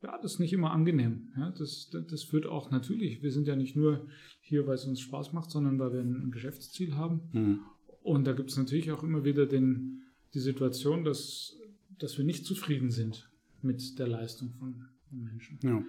[0.03, 1.33] ja, das ist nicht immer angenehm.
[1.37, 4.07] Ja, das, das führt auch natürlich, wir sind ja nicht nur
[4.41, 7.23] hier, weil es uns Spaß macht, sondern weil wir ein Geschäftsziel haben.
[7.33, 7.61] Hm.
[8.03, 10.03] Und da gibt es natürlich auch immer wieder den,
[10.35, 11.57] die Situation, dass,
[11.99, 13.31] dass wir nicht zufrieden sind
[13.63, 15.59] mit der Leistung von, von Menschen.
[15.63, 15.83] Ja.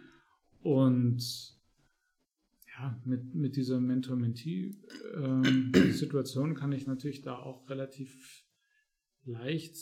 [0.61, 1.21] Und
[2.77, 8.46] ja, mit, mit dieser Mentor-Mentee-Situation kann ich natürlich da auch relativ
[9.27, 9.75] leicht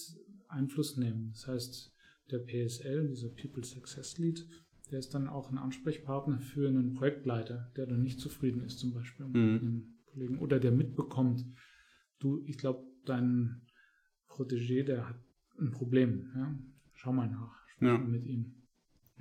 [0.47, 1.29] Einfluss nehmen.
[1.33, 1.93] Das heißt,
[2.31, 4.45] der PSL, dieser People Success Lead,
[4.91, 8.93] der ist dann auch ein Ansprechpartner für einen Projektleiter, der dann nicht zufrieden ist, zum
[8.93, 9.57] Beispiel mit Mhm.
[9.59, 11.43] einem Kollegen oder der mitbekommt,
[12.19, 13.61] du, ich glaube, dein
[14.27, 15.19] Protégé, der hat
[15.59, 16.31] ein Problem.
[16.35, 16.59] Ja?
[16.93, 17.97] Schau mal nach, sprich Ja.
[17.97, 18.63] mal mit ihm.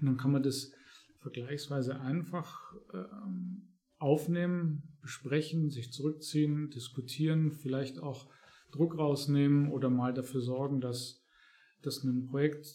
[0.00, 0.72] Und dann kann man das
[1.20, 8.30] vergleichsweise einfach ähm, aufnehmen, besprechen, sich zurückziehen, diskutieren, vielleicht auch
[8.74, 11.22] Druck rausnehmen oder mal dafür sorgen, dass,
[11.82, 12.66] dass ein Projekt,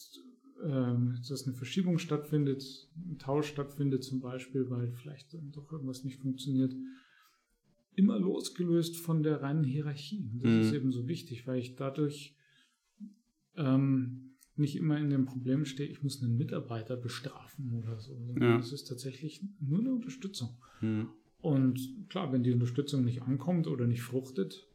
[0.64, 2.64] ähm, dass eine Verschiebung stattfindet,
[2.96, 6.74] ein Tausch stattfindet zum Beispiel, weil vielleicht dann doch irgendwas nicht funktioniert.
[7.96, 10.32] Immer losgelöst von der reinen Hierarchie.
[10.36, 10.60] Das Mhm.
[10.62, 12.36] ist eben so wichtig, weil ich dadurch
[13.58, 18.36] ähm, nicht immer in dem Problem stehe, ich muss einen Mitarbeiter bestrafen oder so.
[18.40, 18.58] Ja.
[18.58, 20.58] Das ist tatsächlich nur eine Unterstützung.
[20.80, 21.10] Hm.
[21.42, 24.68] Und klar, wenn die Unterstützung nicht ankommt oder nicht fruchtet,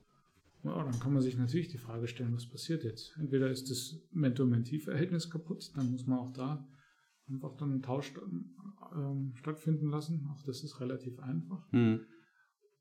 [0.64, 3.14] ja, dann kann man sich natürlich die Frage stellen, was passiert jetzt?
[3.18, 6.66] Entweder ist das Mentor-Mentee-Verhältnis kaputt, dann muss man auch da
[7.28, 8.12] einfach dann einen Tausch
[8.94, 10.26] ähm, stattfinden lassen.
[10.32, 11.70] Auch das ist relativ einfach.
[11.72, 12.00] Hm.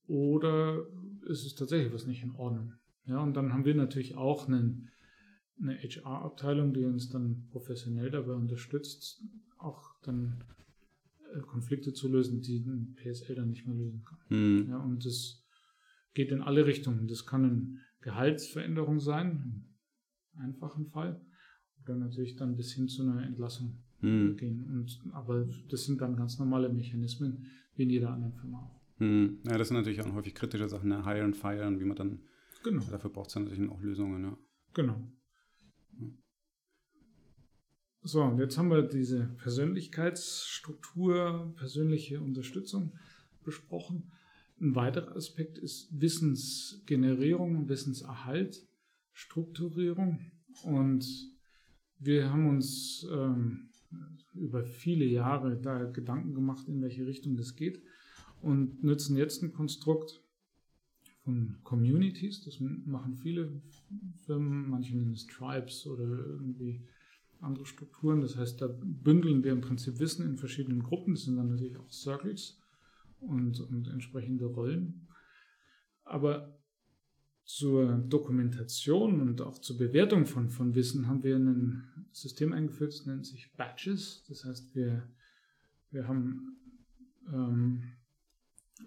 [0.08, 0.86] Oder
[1.28, 2.74] ist es tatsächlich was nicht in Ordnung?
[3.06, 4.90] Ja, und dann haben wir natürlich auch einen,
[5.62, 9.24] eine HR-Abteilung, die uns dann professionell dabei unterstützt,
[9.58, 10.44] auch dann
[11.34, 14.20] äh, Konflikte zu lösen, die ein PSL dann nicht mehr lösen kann.
[14.28, 14.70] Hm.
[14.70, 15.43] Ja, und das
[16.14, 17.08] geht in alle Richtungen.
[17.08, 19.66] Das kann eine Gehaltsveränderung sein,
[20.34, 21.22] im einfachen Fall,
[21.84, 24.38] oder natürlich dann bis hin zu einer Entlassung Hm.
[24.38, 24.64] gehen.
[24.70, 28.82] Und, aber das sind dann ganz normale Mechanismen, wie in jeder anderen Firma auch.
[29.00, 29.40] Hm.
[29.48, 31.06] Ja, das sind natürlich auch häufig kritische Sachen, ne?
[31.06, 32.20] Hire and Fire und wie man dann,
[32.64, 34.38] Genau, dafür braucht es dann natürlich auch Lösungen, ja.
[34.74, 35.02] genau.
[38.06, 42.92] So, und jetzt haben wir diese Persönlichkeitsstruktur, persönliche Unterstützung
[43.46, 44.12] besprochen.
[44.64, 48.66] Ein weiterer Aspekt ist Wissensgenerierung, Wissenserhalt,
[49.12, 50.32] Strukturierung.
[50.64, 51.06] Und
[52.00, 53.72] wir haben uns ähm,
[54.34, 57.82] über viele Jahre da Gedanken gemacht, in welche Richtung das geht.
[58.42, 60.22] und nutzen jetzt ein Konstrukt
[61.26, 62.46] von Communities.
[62.46, 63.62] Das machen viele
[64.26, 66.88] Firmen, manche nennen es Tribes oder irgendwie
[67.42, 68.22] andere Strukturen.
[68.22, 71.16] Das heißt, da bündeln wir im Prinzip Wissen in verschiedenen Gruppen.
[71.16, 72.63] Das sind dann natürlich auch Circles
[73.28, 75.08] und, und entsprechende Rollen.
[76.04, 76.60] Aber
[77.46, 83.06] zur Dokumentation und auch zur Bewertung von, von Wissen haben wir ein System eingeführt, das
[83.06, 84.24] nennt sich Batches.
[84.28, 85.10] Das heißt, wir,
[85.92, 86.58] wir haben
[87.32, 87.84] ähm,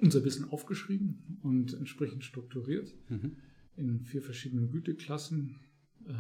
[0.01, 3.37] unser Wissen aufgeschrieben und entsprechend strukturiert mhm.
[3.77, 5.61] in vier verschiedenen Güteklassen.
[6.07, 6.15] Äh,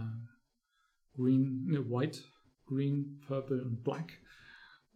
[1.14, 2.20] Green, ne, White,
[2.66, 4.20] Green, Purple und Black.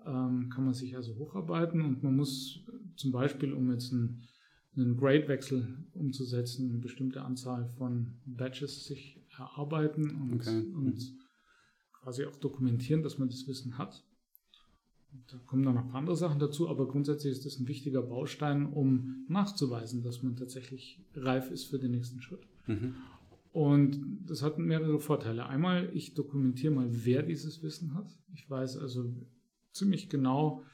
[0.06, 2.64] Ähm, kann man sich also hocharbeiten und man muss
[2.96, 4.22] zum Beispiel, um jetzt einen,
[4.76, 10.64] einen Grade-Wechsel umzusetzen, eine bestimmte Anzahl von Badges sich erarbeiten und, okay.
[10.74, 11.18] und mhm.
[11.92, 14.04] quasi auch dokumentieren, dass man das Wissen hat.
[15.30, 18.02] Da kommen dann noch ein paar andere Sachen dazu, aber grundsätzlich ist das ein wichtiger
[18.02, 22.46] Baustein, um nachzuweisen, dass man tatsächlich reif ist für den nächsten Schritt.
[22.66, 22.94] Mhm.
[23.52, 25.46] Und das hat mehrere Vorteile.
[25.46, 28.16] Einmal, ich dokumentiere mal, wer dieses Wissen hat.
[28.32, 29.12] Ich weiß also
[29.72, 30.64] ziemlich genau,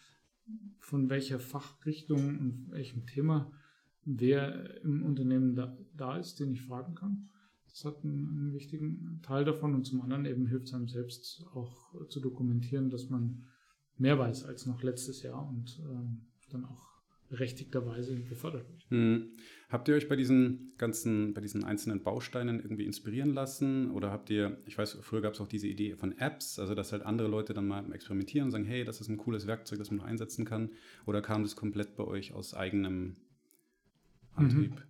[0.78, 3.50] von welcher Fachrichtung und welchem Thema
[4.04, 7.28] wer im Unternehmen da, da ist, den ich fragen kann.
[7.68, 11.44] Das hat einen, einen, wichtigen Teil davon und zum anderen eben hilft es einem selbst
[11.52, 13.44] auch zu dokumentieren, dass man
[13.98, 16.95] mehr weiß als noch letztes Jahr und ähm, dann auch
[17.28, 18.86] berechtigterweise gefördert wird.
[18.90, 19.32] Hm.
[19.68, 23.90] Habt ihr euch bei diesen ganzen, bei diesen einzelnen Bausteinen irgendwie inspirieren lassen?
[23.90, 26.92] Oder habt ihr, ich weiß, früher gab es auch diese Idee von Apps, also dass
[26.92, 29.90] halt andere Leute dann mal experimentieren und sagen, hey, das ist ein cooles Werkzeug, das
[29.90, 30.70] man noch einsetzen kann.
[31.04, 33.16] Oder kam das komplett bei euch aus eigenem
[34.34, 34.72] Antrieb?
[34.76, 34.82] Mhm.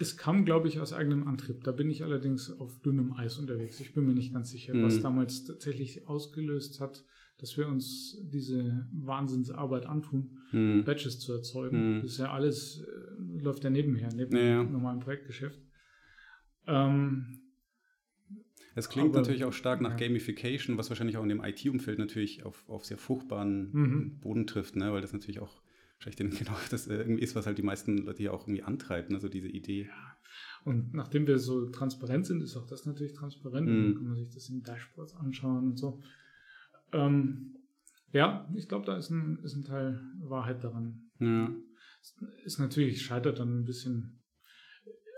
[0.00, 1.64] Es kam, glaube ich, aus eigenem Antrieb.
[1.64, 3.80] Da bin ich allerdings auf dünnem Eis unterwegs.
[3.80, 4.82] Ich bin mir nicht ganz sicher, mhm.
[4.82, 7.04] was damals tatsächlich ausgelöst hat
[7.38, 10.84] dass wir uns diese Wahnsinnsarbeit antun, hm.
[10.84, 11.76] Badges zu erzeugen.
[11.76, 12.02] Hm.
[12.02, 15.60] Das ist ja alles, äh, läuft ja nebenher, neben ja, dem normalen Projektgeschäft.
[16.66, 17.40] Ähm,
[18.74, 20.06] es klingt aber, natürlich auch stark nach ja.
[20.06, 24.18] Gamification, was wahrscheinlich auch in dem IT-Umfeld natürlich auf, auf sehr fruchtbaren mhm.
[24.20, 24.92] Boden trifft, ne?
[24.92, 25.62] weil das natürlich auch
[25.98, 29.28] wahrscheinlich genau das irgendwie ist, was halt die meisten Leute hier auch irgendwie antreibt, also
[29.28, 29.84] diese Idee.
[29.84, 30.16] Ja.
[30.64, 33.68] Und nachdem wir so transparent sind, ist auch das natürlich transparent.
[33.68, 33.82] Mhm.
[33.82, 36.02] Dann kann man sich das in Dashboards anschauen und so.
[36.92, 37.56] Ähm,
[38.12, 41.10] ja, ich glaube, da ist ein, ist ein Teil Wahrheit daran.
[41.18, 41.54] Ja.
[42.44, 44.22] Ist natürlich, scheitert dann ein bisschen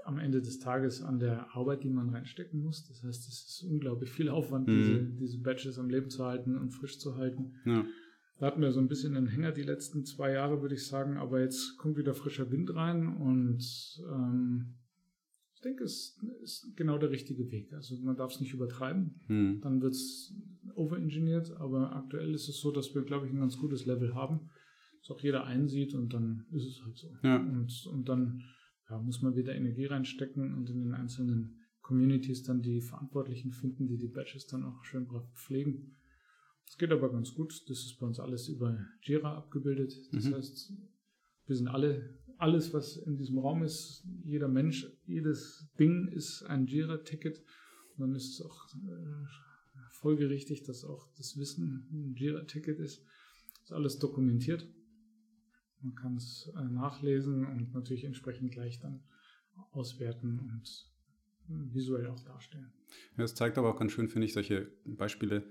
[0.05, 2.89] am Ende des Tages an der Arbeit, die man reinstecken muss.
[2.89, 4.79] Das heißt, es ist unglaublich viel Aufwand, mhm.
[4.79, 7.57] diese, diese Badges am Leben zu halten und frisch zu halten.
[7.67, 7.85] Ja.
[8.39, 11.19] Da hatten wir so ein bisschen einen Hänger die letzten zwei Jahre, würde ich sagen,
[11.19, 13.63] aber jetzt kommt wieder frischer Wind rein und
[14.09, 14.78] ähm,
[15.59, 17.73] ich denke, es ist genau der richtige Weg.
[17.73, 19.61] Also man darf es nicht übertreiben, hm.
[19.61, 20.33] dann wird es
[20.77, 24.51] overengineert, aber aktuell ist es so, dass wir, glaube ich, ein ganz gutes Level haben,
[25.01, 27.09] das auch jeder einsieht und dann ist es halt so.
[27.25, 27.38] Ja.
[27.38, 28.44] Und, und dann
[28.88, 33.88] ja, muss man wieder Energie reinstecken und in den einzelnen Communities dann die Verantwortlichen finden,
[33.88, 35.97] die die Badges dann auch schön brav pflegen.
[36.66, 37.68] Das geht aber ganz gut.
[37.68, 39.92] Das ist bei uns alles über Jira abgebildet.
[40.12, 40.35] Das mhm.
[40.35, 40.73] heißt,
[41.47, 46.66] wir sind alle alles, was in diesem Raum ist, jeder Mensch, jedes Ding ist ein
[46.66, 47.42] Jira-Ticket.
[47.96, 53.05] Und dann ist es auch äh, folgerichtig, dass auch das Wissen ein Jira-Ticket ist.
[53.62, 54.68] Ist alles dokumentiert.
[55.81, 59.03] Man kann es äh, nachlesen und natürlich entsprechend gleich dann
[59.72, 60.88] auswerten und
[61.48, 62.72] visuell auch darstellen.
[63.16, 65.44] Ja, das zeigt aber auch ganz schön, finde ich, solche Beispiele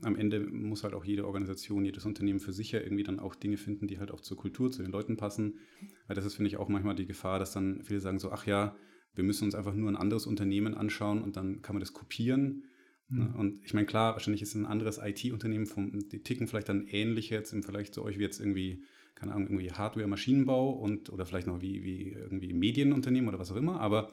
[0.00, 3.34] am Ende muss halt auch jede Organisation, jedes Unternehmen für sich ja irgendwie dann auch
[3.34, 5.58] Dinge finden, die halt auch zur Kultur, zu den Leuten passen.
[6.06, 8.46] Weil das ist, finde ich, auch manchmal die Gefahr, dass dann viele sagen so, ach
[8.46, 8.76] ja,
[9.14, 12.64] wir müssen uns einfach nur ein anderes Unternehmen anschauen und dann kann man das kopieren.
[13.08, 13.34] Mhm.
[13.34, 15.68] Und ich meine, klar, wahrscheinlich ist es ein anderes IT-Unternehmen,
[16.10, 19.48] die ticken vielleicht dann ähnlich jetzt im Vergleich zu euch wie jetzt irgendwie, keine Ahnung,
[19.48, 23.80] irgendwie Hardware, Maschinenbau und oder vielleicht noch wie, wie irgendwie Medienunternehmen oder was auch immer,
[23.80, 24.12] aber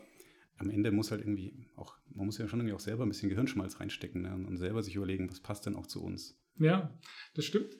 [0.59, 3.29] am Ende muss halt irgendwie auch, man muss ja schon irgendwie auch selber ein bisschen
[3.29, 4.35] Gehirnschmalz reinstecken ne?
[4.35, 6.37] und selber sich überlegen, was passt denn auch zu uns.
[6.57, 6.93] Ja,
[7.33, 7.77] das stimmt.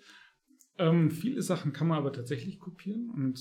[0.77, 3.39] Ähm, viele Sachen kann man aber tatsächlich kopieren und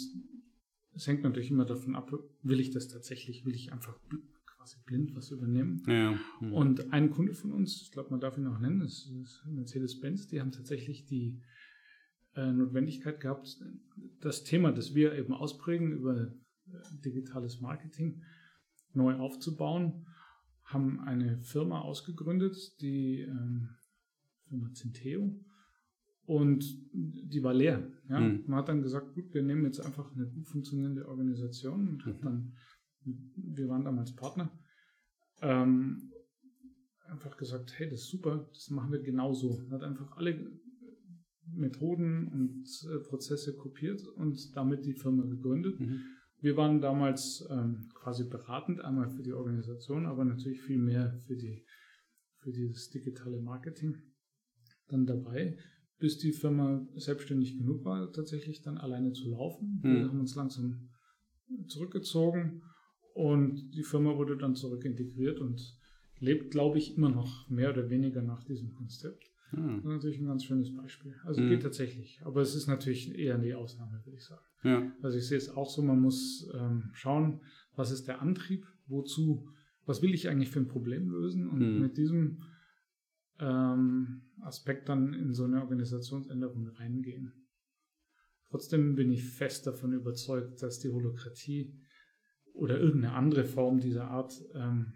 [0.92, 3.96] es hängt natürlich immer davon ab, will ich das tatsächlich, will ich einfach
[4.44, 5.84] quasi blind was übernehmen.
[5.86, 6.50] Ja, ja.
[6.50, 10.26] Und ein Kunde von uns, ich glaube, man darf ihn auch nennen, das ist Mercedes-Benz,
[10.26, 11.40] die haben tatsächlich die
[12.34, 13.56] äh, Notwendigkeit gehabt,
[14.20, 16.30] das Thema, das wir eben ausprägen über äh,
[17.04, 18.24] digitales Marketing,
[18.98, 20.06] neu aufzubauen,
[20.64, 23.70] haben eine Firma ausgegründet, die ähm,
[24.48, 25.40] Firma Centeo.
[26.26, 27.90] Und die war leer.
[28.10, 28.20] Ja?
[28.20, 28.44] Mhm.
[28.46, 32.20] Man hat dann gesagt, gut, wir nehmen jetzt einfach eine gut funktionierende Organisation und mhm.
[32.20, 32.52] dann,
[33.56, 34.52] wir waren damals Partner,
[35.40, 36.12] ähm,
[37.06, 39.58] einfach gesagt, hey, das ist super, das machen wir genauso.
[39.70, 40.52] Hat einfach alle
[41.46, 45.80] Methoden und äh, Prozesse kopiert und damit die Firma gegründet.
[45.80, 46.00] Mhm.
[46.40, 51.36] Wir waren damals ähm, quasi beratend, einmal für die Organisation, aber natürlich viel mehr für,
[51.36, 51.64] die,
[52.36, 53.96] für dieses digitale Marketing
[54.88, 55.58] dann dabei,
[55.98, 59.80] bis die Firma selbstständig genug war, tatsächlich dann alleine zu laufen.
[59.82, 59.94] Mhm.
[59.94, 60.90] Wir haben uns langsam
[61.66, 62.62] zurückgezogen
[63.14, 65.60] und die Firma wurde dann zurück integriert und
[66.20, 69.27] lebt, glaube ich, immer noch mehr oder weniger nach diesem Konzept.
[69.52, 71.14] Das ist natürlich ein ganz schönes Beispiel.
[71.24, 71.48] Also Mhm.
[71.48, 74.44] geht tatsächlich, aber es ist natürlich eher die Ausnahme, würde ich sagen.
[74.64, 74.92] Ja.
[75.02, 77.40] Also ich sehe es auch so, man muss ähm, schauen,
[77.74, 79.48] was ist der Antrieb, wozu,
[79.86, 81.80] was will ich eigentlich für ein Problem lösen und Mhm.
[81.80, 82.42] mit diesem
[83.40, 87.32] ähm, Aspekt dann in so eine Organisationsänderung reingehen.
[88.50, 91.74] Trotzdem bin ich fest davon überzeugt, dass die Holokratie
[92.54, 94.92] oder irgendeine andere Form dieser Art ähm,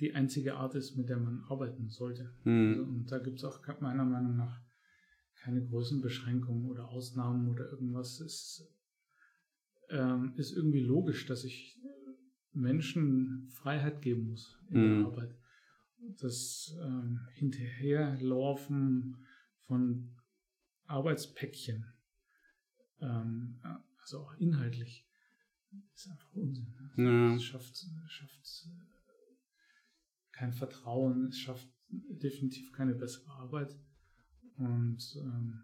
[0.00, 2.34] die einzige Art ist, mit der man arbeiten sollte.
[2.44, 2.88] Also, Mhm.
[3.00, 4.60] und da gibt es auch meiner Meinung nach
[5.36, 8.20] keine Größenbeschränkungen oder Ausnahmen oder irgendwas.
[8.20, 8.68] Es
[9.90, 11.80] ähm, ist irgendwie logisch, dass ich
[12.52, 14.96] Menschen Freiheit geben muss in Mhm.
[14.96, 15.34] der Arbeit.
[16.20, 19.16] Das ähm, Hinterherlaufen
[19.66, 20.14] von
[20.86, 21.86] Arbeitspäckchen,
[23.00, 23.60] ähm,
[24.00, 25.06] also auch inhaltlich,
[25.94, 26.74] ist einfach Unsinn.
[26.96, 27.34] Ja.
[27.34, 28.97] Es schafft, schafft äh,
[30.38, 33.76] kein Vertrauen, es schafft definitiv keine bessere Arbeit.
[34.56, 35.60] Und ähm,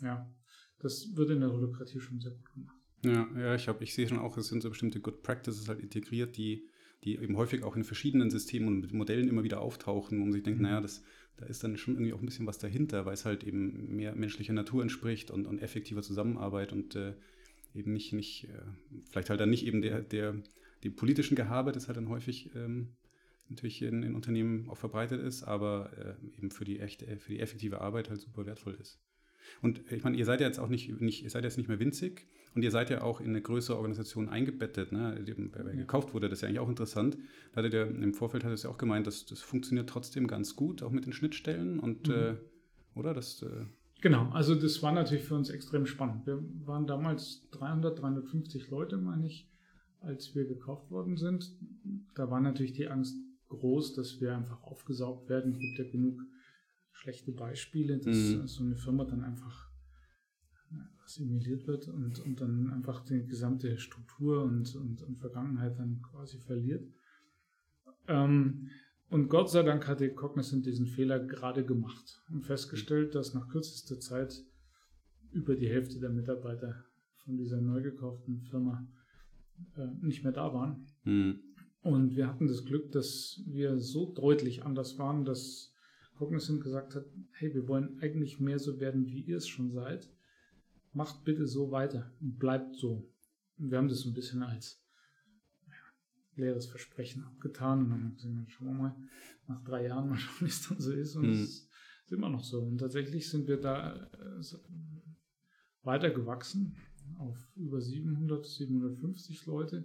[0.00, 0.30] ja,
[0.78, 2.76] das wird in der Holokratie schon sehr gut gemacht.
[3.04, 5.80] Ja, ja, ich, hab, ich sehe schon auch, es sind so bestimmte Good Practices halt
[5.80, 6.66] integriert, die,
[7.04, 10.42] die eben häufig auch in verschiedenen Systemen und Modellen immer wieder auftauchen, wo man sich
[10.42, 10.66] denkt, Mhm.
[10.66, 11.02] naja, das,
[11.36, 14.14] da ist dann schon irgendwie auch ein bisschen was dahinter, weil es halt eben mehr
[14.14, 17.14] menschlicher Natur entspricht und, und effektiver Zusammenarbeit und äh,
[17.74, 18.62] eben nicht, nicht äh,
[19.10, 20.42] vielleicht halt dann nicht eben der, der,
[20.82, 22.96] dem politischen Gehabe, das halt dann häufig ähm,
[23.48, 27.40] natürlich in, in Unternehmen auch verbreitet ist, aber äh, eben für die echte, für die
[27.40, 28.98] effektive Arbeit halt super wertvoll ist.
[29.60, 31.78] Und ich meine, ihr seid ja jetzt auch nicht, nicht, ihr seid jetzt nicht mehr
[31.78, 35.22] winzig und ihr seid ja auch in eine größere Organisation eingebettet, ne?
[35.26, 35.72] Eben, wer Ja.
[35.72, 37.18] gekauft wurde, das ist ja eigentlich auch interessant.
[37.52, 40.56] Da hattet ihr im Vorfeld hat es ja auch gemeint, dass das funktioniert trotzdem ganz
[40.56, 42.14] gut, auch mit den Schnittstellen und Mhm.
[42.14, 42.34] äh,
[42.94, 43.66] oder das äh,
[44.00, 46.26] Genau, also das war natürlich für uns extrem spannend.
[46.26, 49.48] Wir waren damals 300, 350 Leute, meine ich,
[50.00, 51.52] als wir gekauft worden sind.
[52.14, 53.16] Da war natürlich die Angst
[53.56, 55.52] groß, dass wir einfach aufgesaugt werden.
[55.52, 56.20] Es gibt ja genug
[56.92, 58.46] schlechte Beispiele, dass Mhm.
[58.46, 59.70] so eine Firma dann einfach
[61.04, 66.38] assimiliert wird und, und dann einfach die gesamte Struktur und, und, und Vergangenheit dann quasi
[66.38, 66.86] verliert.
[68.08, 68.70] Ähm,
[69.10, 73.48] und Gott sei Dank hat die Cognizant diesen Fehler gerade gemacht und festgestellt, dass nach
[73.48, 74.42] kürzester Zeit
[75.30, 76.84] über die Hälfte der Mitarbeiter
[77.24, 78.86] von dieser neu gekauften Firma
[79.76, 80.86] äh, nicht mehr da waren.
[81.02, 81.40] hm,
[81.84, 85.70] Und wir hatten das Glück, dass wir so deutlich anders waren, dass
[86.16, 90.08] Cognizant gesagt hat, hey, wir wollen eigentlich mehr so werden, wie ihr es schon seid.
[90.94, 93.06] Macht bitte so weiter und bleibt so.
[93.58, 94.82] Und wir haben das so ein bisschen als
[95.68, 95.74] ja,
[96.42, 98.96] leeres Versprechen abgetan und dann haben wir gesagt, schauen wir mal,
[99.46, 101.16] nach drei Jahren mal schauen, wie es dann so ist.
[101.16, 101.42] Und es Mhm.
[102.06, 102.62] ist immer noch so.
[102.62, 104.56] Und tatsächlich sind wir da äh, so
[105.82, 106.76] weiter gewachsen
[107.18, 109.84] auf über 700, 750 Leute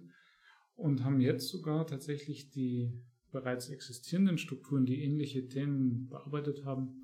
[0.80, 2.92] und haben jetzt sogar tatsächlich die
[3.32, 7.04] bereits existierenden Strukturen, die ähnliche Themen bearbeitet haben,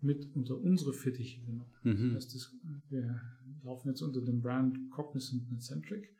[0.00, 1.72] mit unter unsere Fittiche genommen.
[1.82, 2.14] mhm.
[2.14, 2.54] Das heißt, das,
[2.88, 3.20] wir
[3.62, 6.14] laufen jetzt unter dem Brand Cognizant and Centric.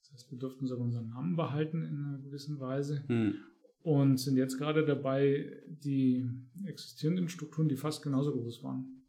[0.00, 3.34] Das heißt, wir durften sogar unseren Namen behalten in einer gewissen Weise Hm,
[3.82, 6.28] und sind jetzt gerade dabei, die
[6.64, 9.04] existierenden Strukturen, die fast genauso groß waren,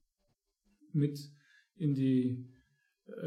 [0.91, 1.31] mit
[1.75, 2.52] in die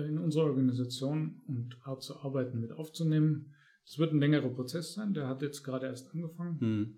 [0.06, 3.54] in unsere Organisation und Art zu arbeiten mit aufzunehmen.
[3.84, 6.60] Es wird ein längerer Prozess sein, der hat jetzt gerade erst angefangen.
[6.60, 6.94] hm,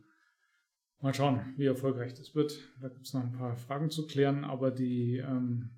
[1.01, 2.59] Mal schauen, wie erfolgreich das wird.
[2.81, 5.71] Da gibt es noch ein paar Fragen zu klären, aber die ähm,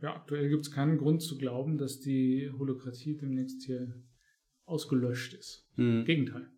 [0.00, 3.94] ja, aktuell gibt es keinen Grund zu glauben, dass die Holokratie demnächst hier
[4.64, 5.68] ausgelöscht ist.
[5.76, 6.48] Im hm, Gegenteil.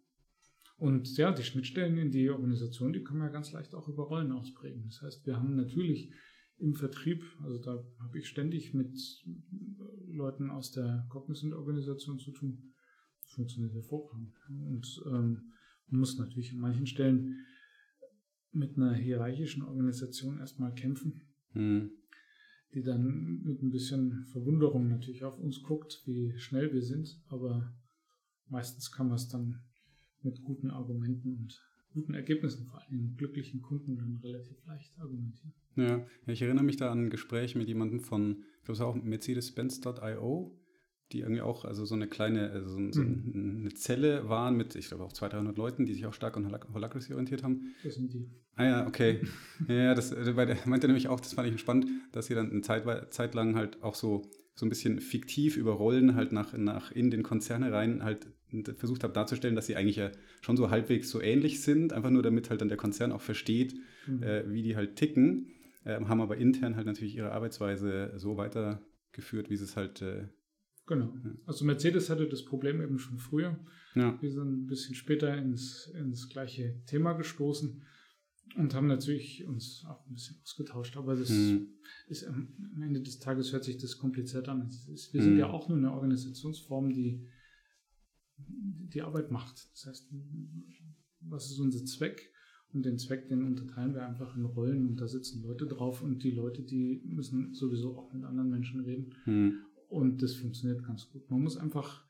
[0.79, 4.33] Und ja, die Schnittstellen in die Organisation, die können wir ganz leicht auch über Rollen
[4.33, 4.85] ausprägen.
[4.87, 6.13] Das heißt, wir haben natürlich
[6.59, 8.97] im Vertrieb, also da habe ich ständig mit
[10.09, 12.73] Leuten aus der Cognizant-Organisation zu tun.
[13.23, 14.35] Das funktioniert hervorragend.
[14.49, 15.53] Und ähm,
[15.89, 17.45] man muss natürlich an manchen Stellen
[18.53, 21.91] mit einer hierarchischen Organisation erstmal kämpfen, hm,
[22.75, 27.21] die dann mit ein bisschen Verwunderung natürlich auf uns guckt, wie schnell wir sind.
[27.29, 27.75] Aber
[28.49, 29.61] meistens kann man es dann
[30.23, 31.63] mit guten Argumenten und
[31.97, 35.53] guten Ergebnissen, vor allem glücklichen Kunden, dann relativ leicht argumentieren.
[35.77, 38.87] Ja, ich erinnere mich da an ein Gespräch mit jemandem von, ich glaube, es war
[38.87, 40.53] auch Mercedes-Benz.io.
[41.13, 43.61] die irgendwie auch also so eine kleine, also so, so Mhm.
[43.61, 46.47] eine Zelle waren mit, ich glaube auch 200, 300 Leuten, die sich auch stark an
[46.47, 47.75] Holac- Holacracy orientiert haben.
[47.85, 48.29] Das sind die.
[48.57, 49.21] Ah ja, okay.
[49.69, 52.51] ja, das äh, bei der, meinte nämlich auch, das fand ich spannend, dass ihr dann
[52.51, 54.23] eine Zeit, Zeit lang halt auch so,
[54.59, 58.27] so ein bisschen fiktiv über Rollen halt nach, nach in den Konzerne rein halt
[58.79, 62.23] versucht habt darzustellen, dass sie eigentlich ja schon so halbwegs so ähnlich sind, einfach nur
[62.23, 63.75] damit halt dann der Konzern auch versteht,
[64.07, 64.23] Mhm.
[64.23, 65.49] äh, wie die halt ticken,
[65.85, 70.29] ähm, haben aber intern halt natürlich ihre Arbeitsweise so weitergeführt, wie sie es halt, äh,
[70.87, 71.13] Genau.
[71.47, 73.59] Also Mercedes hatte das Problem eben schon früher.
[73.97, 74.17] ja.
[74.23, 77.83] Wir sind ein bisschen später ins, ins gleiche Thema gestoßen
[78.55, 80.97] und haben natürlich uns auch ein bisschen ausgetauscht.
[80.97, 81.69] Aber das Hm.
[82.09, 82.49] ist am
[82.81, 84.69] Ende des Tages hört sich das kompliziert an.
[84.69, 85.39] Ist, wir sind Hm.
[85.39, 87.27] ja auch nur eine Organisationsform, die
[88.39, 89.69] die Arbeit macht.
[89.73, 90.15] Das heißt,
[91.21, 92.33] was ist unser Zweck?
[92.73, 96.23] Und den Zweck, den unterteilen wir einfach in Rollen und da sitzen Leute drauf und
[96.23, 99.15] die Leute, die müssen sowieso auch mit anderen Menschen reden.
[99.25, 99.59] Hm.
[99.89, 101.31] Und das funktioniert ganz gut.
[101.31, 102.05] Man muss einfach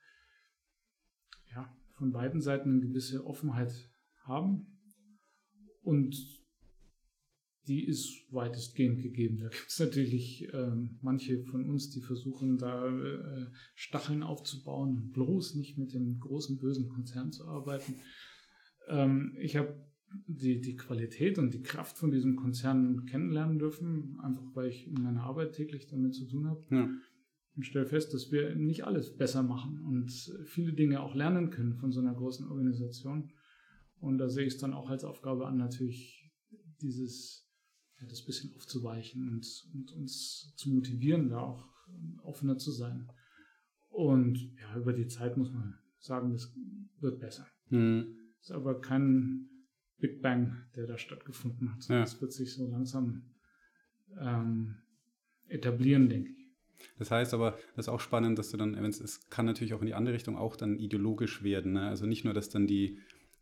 [1.55, 3.91] ja, von beiden Seiten eine gewisse Offenheit
[4.25, 4.76] haben.
[5.87, 6.17] Und
[7.69, 9.39] die ist weitestgehend gegeben.
[9.39, 15.13] Da gibt es natürlich ähm, manche von uns, die versuchen, da äh, Stacheln aufzubauen und
[15.13, 17.95] bloß nicht mit dem großen bösen Konzern zu arbeiten.
[18.89, 19.75] Ähm, ich habe
[20.27, 25.03] die, die Qualität und die Kraft von diesem Konzern kennenlernen dürfen, einfach weil ich in
[25.03, 26.89] meiner Arbeit täglich damit zu tun habe Ja.
[27.57, 30.11] und stelle fest, dass wir nicht alles besser machen und
[30.47, 33.33] viele Dinge auch lernen können von so einer großen Organisation.
[34.01, 36.31] Und da sehe ich es dann auch als Aufgabe an, natürlich
[36.81, 37.49] dieses,
[38.01, 41.69] ja, das bisschen aufzuweichen und, und uns zu motivieren, da auch
[42.23, 43.11] offener zu sein.
[43.89, 46.55] Und ja, über die Zeit muss man sagen, das
[47.01, 47.47] wird besser.
[47.69, 48.17] Hm.
[48.41, 49.49] Ist aber kein
[49.99, 51.89] Big Bang, der da stattgefunden hat.
[51.89, 52.01] Ja.
[52.01, 53.31] Das wird sich so langsam
[54.21, 54.77] ähm,
[55.49, 56.37] etablieren, denke ich.
[56.99, 59.81] Das heißt aber, das ist auch spannend, dass du dann, wenn's- es kann natürlich auch
[59.81, 61.73] in die andere Richtung auch dann ideologisch werden.
[61.73, 61.89] Ne?
[61.89, 62.99] Also nicht nur, dass dann die,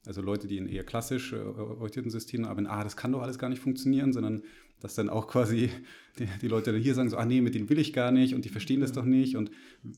[0.06, 3.38] also Leute, die in eher klassisch äh, orientierten Systemen arbeiten, ah, das kann doch alles
[3.38, 4.42] gar nicht funktionieren, sondern
[4.80, 5.70] dass dann auch quasi
[6.18, 8.34] die, die Leute dann hier sagen so, ah nee, mit denen will ich gar nicht
[8.34, 9.36] und die verstehen das doch nicht.
[9.36, 9.50] Und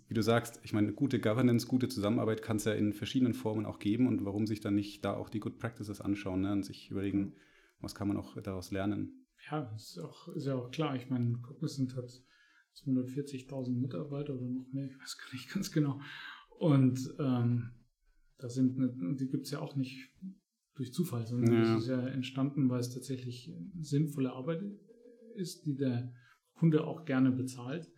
[0.09, 3.67] wie du sagst, ich meine, gute Governance, gute Zusammenarbeit kann es ja in verschiedenen Formen
[3.67, 6.53] auch geben und warum sich dann nicht da auch die Good Practices anschauen ne?
[6.53, 7.35] und sich überlegen,
[7.81, 9.27] was kann man auch daraus lernen.
[9.51, 10.97] Ja, ist, auch, ist ja auch klar.
[10.97, 12.11] Ich meine, Cognizant hat
[12.85, 16.01] 240.000 Mitarbeiter oder noch mehr, ich weiß gar nicht ganz genau.
[16.59, 17.71] Und ähm,
[18.39, 20.11] da sind, ne, die gibt es ja auch nicht
[20.75, 21.75] durch Zufall, sondern Ja.
[21.75, 24.63] das ist ja entstanden, weil es tatsächlich sinnvolle Arbeit
[25.35, 26.13] ist, die der
[26.55, 27.91] Kunde auch gerne bezahlt.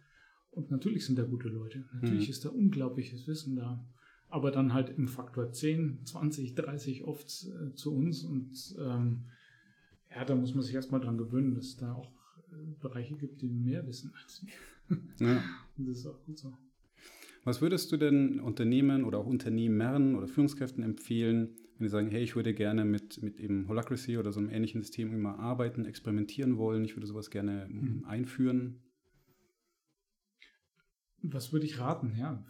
[0.50, 1.84] Und natürlich sind da gute Leute.
[1.94, 2.30] Natürlich Mhm.
[2.30, 3.84] ist da unglaubliches Wissen da.
[4.28, 8.24] Aber dann halt im Faktor 10, 20, 30 oft äh, zu uns.
[8.24, 9.24] Und ähm,
[10.10, 12.12] ja, da muss man sich erstmal dran gewöhnen, dass es da auch
[12.52, 14.98] äh, Bereiche gibt, die mehr wissen als wir.
[15.26, 15.42] Ja.
[15.78, 16.56] Und das ist auch gut so.
[17.48, 22.22] Was würdest du denn Unternehmen oder auch Unternehmern oder Führungskräften empfehlen, wenn die sagen, hey,
[22.22, 26.58] ich würde gerne mit, mit eben Holacracy oder so einem ähnlichen System immer arbeiten, experimentieren
[26.58, 28.04] wollen, ich würde sowas gerne Mhm.
[28.04, 28.82] einführen?
[31.22, 32.14] Was würde ich raten?
[32.18, 32.44] Ja,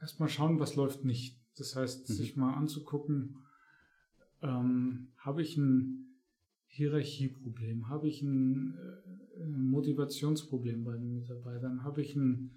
[0.00, 1.38] erstmal schauen, was läuft nicht.
[1.58, 2.14] Das heißt, Mhm.
[2.14, 3.36] sich mal anzugucken,
[4.40, 6.22] ähm, habe ich ein
[6.68, 12.52] Hierarchieproblem, habe ich ein äh, Motivationsproblem bei den Mitarbeitern, habe ich ein,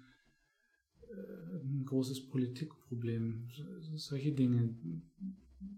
[1.12, 3.48] ein großes Politikproblem,
[3.80, 4.74] so- solche Dinge.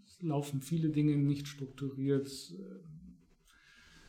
[0.07, 2.55] Es laufen viele Dinge nicht strukturiert, es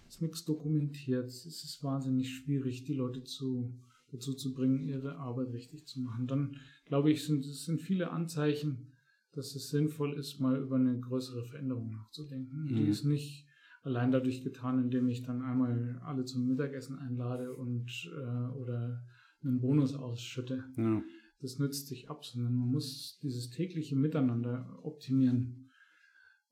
[0.07, 3.73] ist nichts dokumentiert, es ist wahnsinnig schwierig, die Leute zu,
[4.11, 6.27] dazu zu bringen, ihre Arbeit richtig zu machen.
[6.27, 8.91] Dann glaube ich, sind es sind viele Anzeichen,
[9.31, 12.67] dass es sinnvoll ist, mal über eine größere Veränderung nachzudenken.
[12.67, 12.89] Die Mhm.
[12.89, 13.47] ist nicht
[13.81, 19.03] allein dadurch getan, indem ich dann einmal alle zum Mittagessen einlade und äh, oder
[19.43, 20.63] einen Bonus ausschütte.
[20.77, 21.03] Ja.
[21.41, 25.69] Das nützt sich ab, sondern man muss dieses tägliche Miteinander optimieren.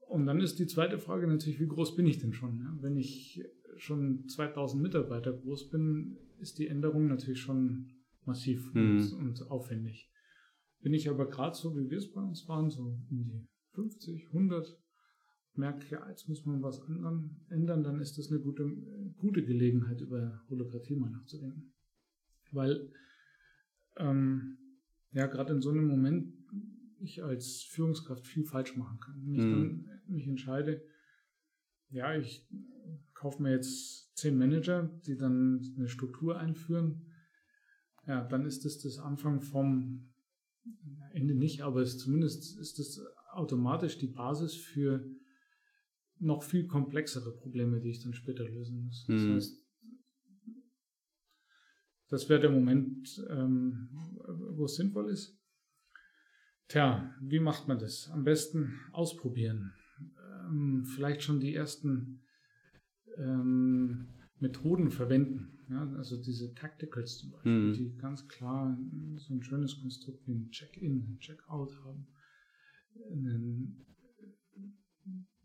[0.09, 2.59] Und dann ist die zweite Frage natürlich, wie groß bin ich denn schon?
[2.59, 2.77] Ja?
[2.81, 3.41] Wenn ich
[3.77, 7.89] schon 2000 Mitarbeiter groß bin, ist die Änderung natürlich schon
[8.25, 8.81] massiv Mhm.
[8.81, 10.11] und, und aufwendig.
[10.81, 14.27] Bin ich aber gerade so, wie wir es bei uns waren, so um die 50,
[14.27, 14.77] 100,
[15.53, 18.69] merke, ja, jetzt muss man was ändern, ändern, dann ist das eine gute,
[19.17, 21.73] gute Gelegenheit, über Holokratie mal nachzudenken.
[22.52, 22.91] Weil,
[23.97, 24.58] ähm,
[25.12, 26.34] ja, gerade in so einem Moment
[26.99, 29.22] ich als Führungskraft viel falsch machen kann.
[29.26, 29.49] Wenn ich Mhm.
[29.49, 30.84] dann mich entscheide,
[31.89, 32.47] ja, ich
[33.14, 37.06] kaufe mir jetzt zehn Manager, die dann eine Struktur einführen,
[38.08, 40.10] ja, dann ist das das Anfang vom
[41.12, 45.06] Ende nicht, aber es, zumindest ist es automatisch die Basis für
[46.20, 49.06] noch viel komplexere Probleme, die ich dann später lösen muss.
[49.08, 49.34] Das Mhm.
[49.36, 49.61] heißt,
[52.12, 53.89] das wäre der Moment, ähm,
[54.55, 55.39] wo es sinnvoll ist.
[56.68, 58.09] Tja, wie macht man das?
[58.12, 59.74] Am besten ausprobieren.
[60.45, 62.22] Ähm, vielleicht schon die ersten
[63.18, 64.09] ähm,
[64.39, 65.57] Methoden verwenden.
[65.70, 67.74] Ja, also diese Tacticals zum Beispiel, mhm.
[67.74, 68.78] die ganz klar
[69.16, 72.07] so ein schönes Konstrukt wie ein Check-in, ein Check-out haben.
[73.09, 73.86] Einen,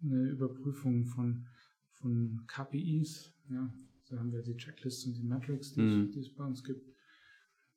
[0.02, 1.46] eine Überprüfung von,
[1.92, 3.32] von KPIs.
[3.50, 3.72] Ja,
[4.08, 6.10] da haben wir die Checklists und die Metrics, die, mhm.
[6.12, 6.88] die es bei uns gibt.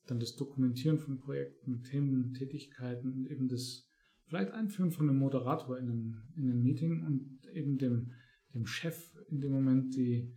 [0.08, 3.88] Dann das Dokumentieren von Projekten, Themen, Tätigkeiten und eben das
[4.26, 8.12] vielleicht Einführen von einem Moderator in einem, in einem Meeting und eben dem,
[8.54, 10.34] dem Chef in dem Moment die,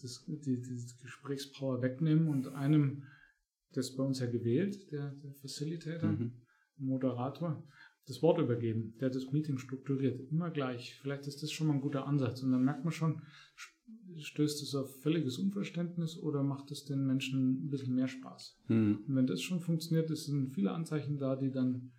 [0.00, 3.04] das, die, die Gesprächspower wegnehmen und einem,
[3.72, 6.32] das bei uns ja gewählt, der, der Facilitator, mhm.
[6.76, 7.62] Moderator,
[8.06, 10.20] das Wort übergeben, der das Meeting strukturiert.
[10.30, 10.98] Immer gleich.
[11.00, 12.42] Vielleicht ist das schon mal ein guter Ansatz.
[12.42, 13.22] Und dann merkt man schon,
[14.20, 18.58] stößt es auf völliges Unverständnis oder macht es den Menschen ein bisschen mehr Spaß?
[18.68, 19.00] Mhm.
[19.06, 21.92] Und wenn das schon funktioniert, sind viele Anzeichen da, die dann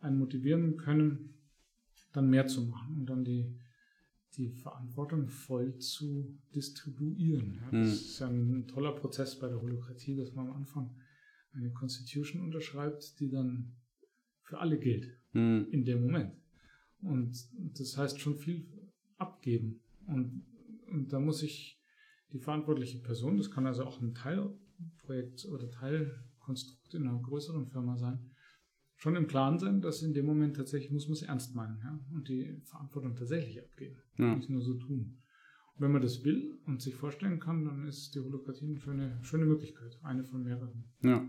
[0.00, 1.34] einen motivieren können,
[2.12, 3.56] dann mehr zu machen und dann die,
[4.36, 7.54] die Verantwortung voll zu distribuieren.
[7.54, 7.92] Ja, das mhm.
[7.92, 10.94] ist ja ein toller Prozess bei der Holokratie, dass man am Anfang
[11.52, 13.72] eine Constitution unterschreibt, die dann
[14.42, 15.66] für alle gilt mhm.
[15.70, 16.32] in dem Moment.
[17.02, 17.48] Und
[17.78, 18.66] das heißt schon viel
[19.18, 19.80] abgeben.
[20.06, 20.44] Und,
[20.90, 21.80] und da muss ich
[22.32, 27.96] die verantwortliche Person, das kann also auch ein Teilprojekt oder Teilkonstrukt in einer größeren Firma
[27.96, 28.30] sein,
[28.96, 31.98] schon im Klaren sein, dass in dem Moment tatsächlich muss man es ernst meinen ja?
[32.14, 33.96] und die Verantwortung tatsächlich abgeben.
[34.18, 34.34] Ja.
[34.36, 35.18] Nicht nur so tun.
[35.74, 39.18] Und wenn man das will und sich vorstellen kann, dann ist die Holokratie eine schöne,
[39.22, 40.84] schöne Möglichkeit, eine von mehreren.
[41.02, 41.26] Ja.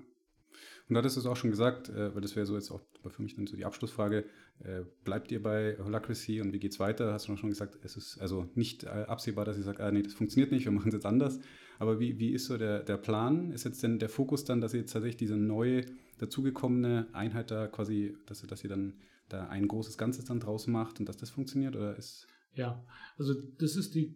[0.88, 2.82] Und da hattest du es auch schon gesagt, äh, weil das wäre so jetzt auch
[3.08, 4.26] für mich dann so die Abschlussfrage.
[4.64, 7.14] Äh, bleibt ihr bei Holacracy und wie geht es weiter?
[7.14, 10.04] Hast du schon gesagt, es ist also nicht äh, absehbar, dass ihr sagt, ah, nee,
[10.04, 11.40] das funktioniert nicht, wir machen es jetzt anders.
[11.80, 13.52] Aber wie, wie ist so der, der Plan?
[13.52, 15.86] Ist jetzt denn der Fokus dann, dass ihr jetzt tatsächlich diese neue
[16.20, 18.94] dazugekommene Einheit da quasi, dass, dass ihr dann
[19.30, 21.76] da ein großes Ganzes dann draus macht und dass das funktioniert?
[21.76, 22.86] Oder ist ja,
[23.18, 24.14] also das ist die,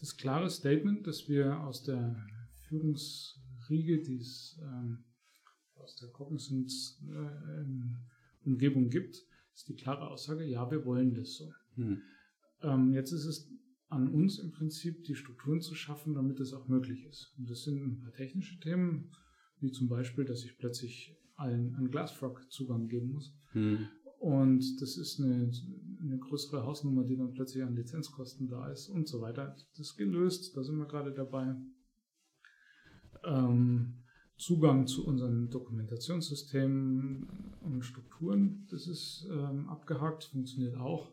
[0.00, 2.16] das klare Statement, das wir aus der
[2.68, 5.04] Führungsriege, die es ähm,
[5.88, 9.24] aus der Cognizant-Umgebung gibt,
[9.54, 11.50] ist die klare Aussage, ja, wir wollen das so.
[11.76, 12.02] Hm.
[12.62, 13.50] Ähm, jetzt ist es
[13.88, 17.32] an uns im Prinzip, die Strukturen zu schaffen, damit das auch möglich ist.
[17.38, 19.10] Und das sind ein paar technische Themen,
[19.60, 23.34] wie zum Beispiel, dass ich plötzlich allen einen Glassfrog Zugang geben muss.
[23.52, 23.88] Hm.
[24.18, 25.50] Und das ist eine,
[26.02, 29.56] eine größere Hausnummer, die dann plötzlich an Lizenzkosten da ist und so weiter.
[29.70, 31.56] Das ist gelöst, da sind wir gerade dabei.
[33.24, 34.04] Ähm,
[34.38, 37.28] Zugang zu unseren Dokumentationssystemen
[37.60, 41.12] und Strukturen, das ist ähm, abgehakt, funktioniert auch.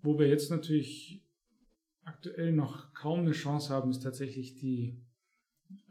[0.00, 1.22] Wo wir jetzt natürlich
[2.04, 4.98] aktuell noch kaum eine Chance haben, ist tatsächlich die,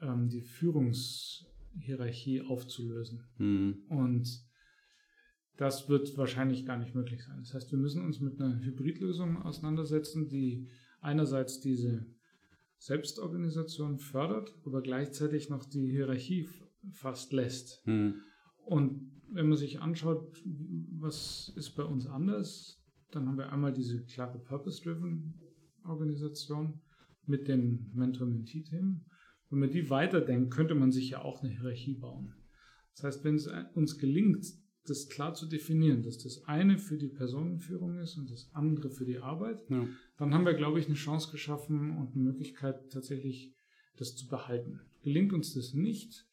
[0.01, 3.23] ähm, die Führungshierarchie aufzulösen.
[3.37, 3.83] Mhm.
[3.87, 4.43] Und
[5.57, 7.37] das wird wahrscheinlich gar nicht möglich sein.
[7.37, 10.67] Das heißt, wir müssen uns mit einer Hybridlösung auseinandersetzen, die
[11.01, 12.07] einerseits diese
[12.81, 16.49] Selbstorganisation fördert, aber gleichzeitig noch die Hierarchie
[16.93, 17.85] fast lässt.
[17.85, 18.15] Mhm.
[18.65, 20.35] Und wenn man sich anschaut,
[20.97, 25.39] was ist bei uns anders, dann haben wir einmal diese klare Purpose-Driven
[25.83, 26.81] Organisation
[27.27, 29.05] mit den Mentor-Mentee-Themen.
[29.51, 32.33] Wenn man die weiterdenkt, könnte man sich ja auch eine Hierarchie bauen.
[32.95, 34.43] Das heißt, wenn es uns gelingt,
[34.85, 39.05] das klar zu definieren, dass das eine für die Personenführung ist und das andere für
[39.05, 39.87] die Arbeit, ja.
[40.17, 43.53] dann haben wir, glaube ich, eine Chance geschaffen und eine Möglichkeit, tatsächlich
[43.97, 44.81] das zu behalten.
[45.03, 46.25] Gelingt uns das nicht,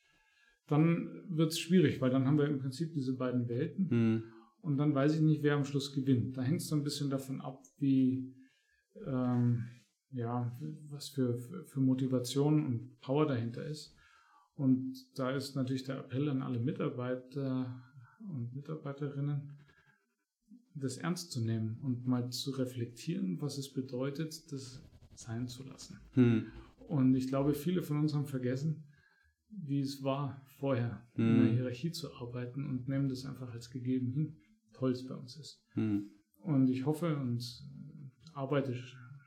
[0.67, 4.25] dann wird es schwierig, weil dann haben wir im Prinzip diese beiden Welten mhm.
[4.61, 6.37] und dann weiß ich nicht, wer am Schluss gewinnt.
[6.37, 8.35] Da hängt es so ein bisschen davon ab, wie,
[9.07, 9.65] ähm,
[10.11, 10.57] ja,
[10.91, 13.95] was für, für Motivation und Power dahinter ist.
[14.55, 17.81] Und da ist natürlich der Appell an alle Mitarbeiter,
[18.21, 19.57] und Mitarbeiterinnen,
[20.75, 24.83] das ernst zu nehmen und mal zu reflektieren, was es bedeutet, das
[25.15, 26.01] sein zu lassen.
[26.13, 26.47] Hm.
[26.89, 28.85] Und ich glaube, viele von uns haben vergessen,
[29.51, 31.25] wie es war, vorher hm.
[31.25, 34.37] in einer Hierarchie zu arbeiten und nehmen das einfach als gegeben hin,
[34.73, 35.65] toll es bei uns ist.
[35.71, 36.11] Hm.
[36.43, 37.43] Und ich hoffe und
[38.33, 38.75] arbeite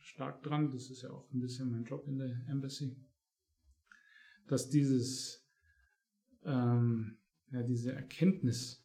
[0.01, 2.95] stark dran, das ist ja auch ein bisschen mein Job in der Embassy,
[4.47, 5.47] dass dieses,
[6.43, 7.17] ähm,
[7.51, 8.80] ja, diese Erkenntnis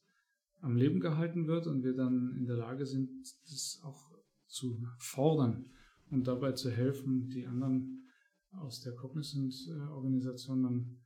[0.67, 3.09] am Leben gehalten wird und wir dann in der Lage sind,
[3.45, 4.11] das auch
[4.47, 5.71] zu fordern
[6.11, 8.09] und dabei zu helfen, die anderen
[8.51, 11.01] aus der Cognizant-Organisation dann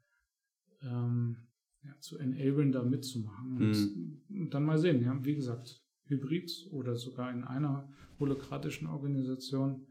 [0.83, 1.37] ähm,
[1.83, 3.57] ja, zu enablen, da mitzumachen.
[3.57, 4.23] Und, mhm.
[4.43, 9.87] und, dann mal sehen, ja, wie gesagt, Hybrid oder sogar in einer holokratischen Organisation.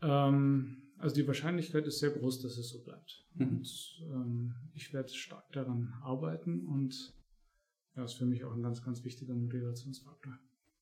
[0.00, 3.26] Ähm, Also die Wahrscheinlichkeit ist sehr groß, dass es so bleibt.
[3.34, 3.48] Mhm.
[3.48, 3.68] Und
[4.12, 6.94] ähm, ich werde stark daran arbeiten und
[7.94, 10.38] das ist für mich auch ein ganz, ganz wichtiger Motivationsfaktor.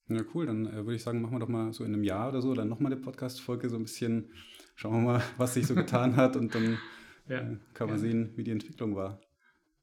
[0.08, 0.46] Ja, cool.
[0.46, 2.54] Dann äh, würde ich sagen, machen wir doch mal so in einem Jahr oder so
[2.54, 4.30] dann nochmal eine Podcast-Folge, so ein bisschen,
[4.74, 6.78] schauen wir mal, was sich so getan hat und dann
[7.28, 7.98] Ja, äh, kann man gerne.
[7.98, 9.20] sehen, wie die Entwicklung war.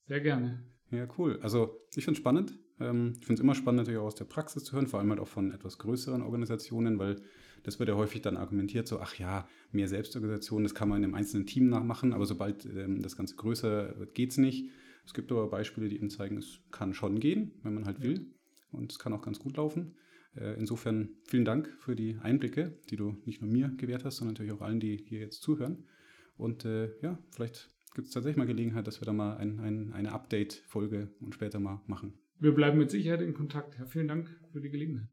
[0.06, 0.64] Sehr gerne.
[0.92, 1.40] Ja, cool.
[1.42, 2.58] Also ich finde es spannend.
[2.80, 5.10] Ähm, ich finde es immer spannend, natürlich auch aus der Praxis zu hören, vor allem
[5.10, 7.22] halt auch von etwas größeren Organisationen, weil
[7.64, 11.06] das wird ja häufig dann argumentiert, so, ach ja, mehr Selbstorganisation, das kann man in
[11.06, 14.70] einem einzelnen Team nachmachen, aber sobald ähm, das Ganze größer wird, geht es nicht.
[15.08, 18.30] Es gibt aber Beispiele, die eben zeigen, es kann schon gehen, wenn man halt will.
[18.72, 19.96] Und es kann auch ganz gut laufen.
[20.36, 24.34] Äh, insofern vielen Dank für die Einblicke, die du nicht nur mir gewährt hast, sondern
[24.34, 25.86] natürlich auch allen, die hier jetzt zuhören.
[26.36, 29.94] Und äh, ja, vielleicht gibt es tatsächlich mal Gelegenheit, dass wir da mal ein, ein,
[29.94, 32.20] eine Update-Folge und später mal machen.
[32.40, 33.80] Wir bleiben mit Sicherheit in Kontakt.
[33.80, 35.08] Ja, vielen Dank für die Gelegenheit.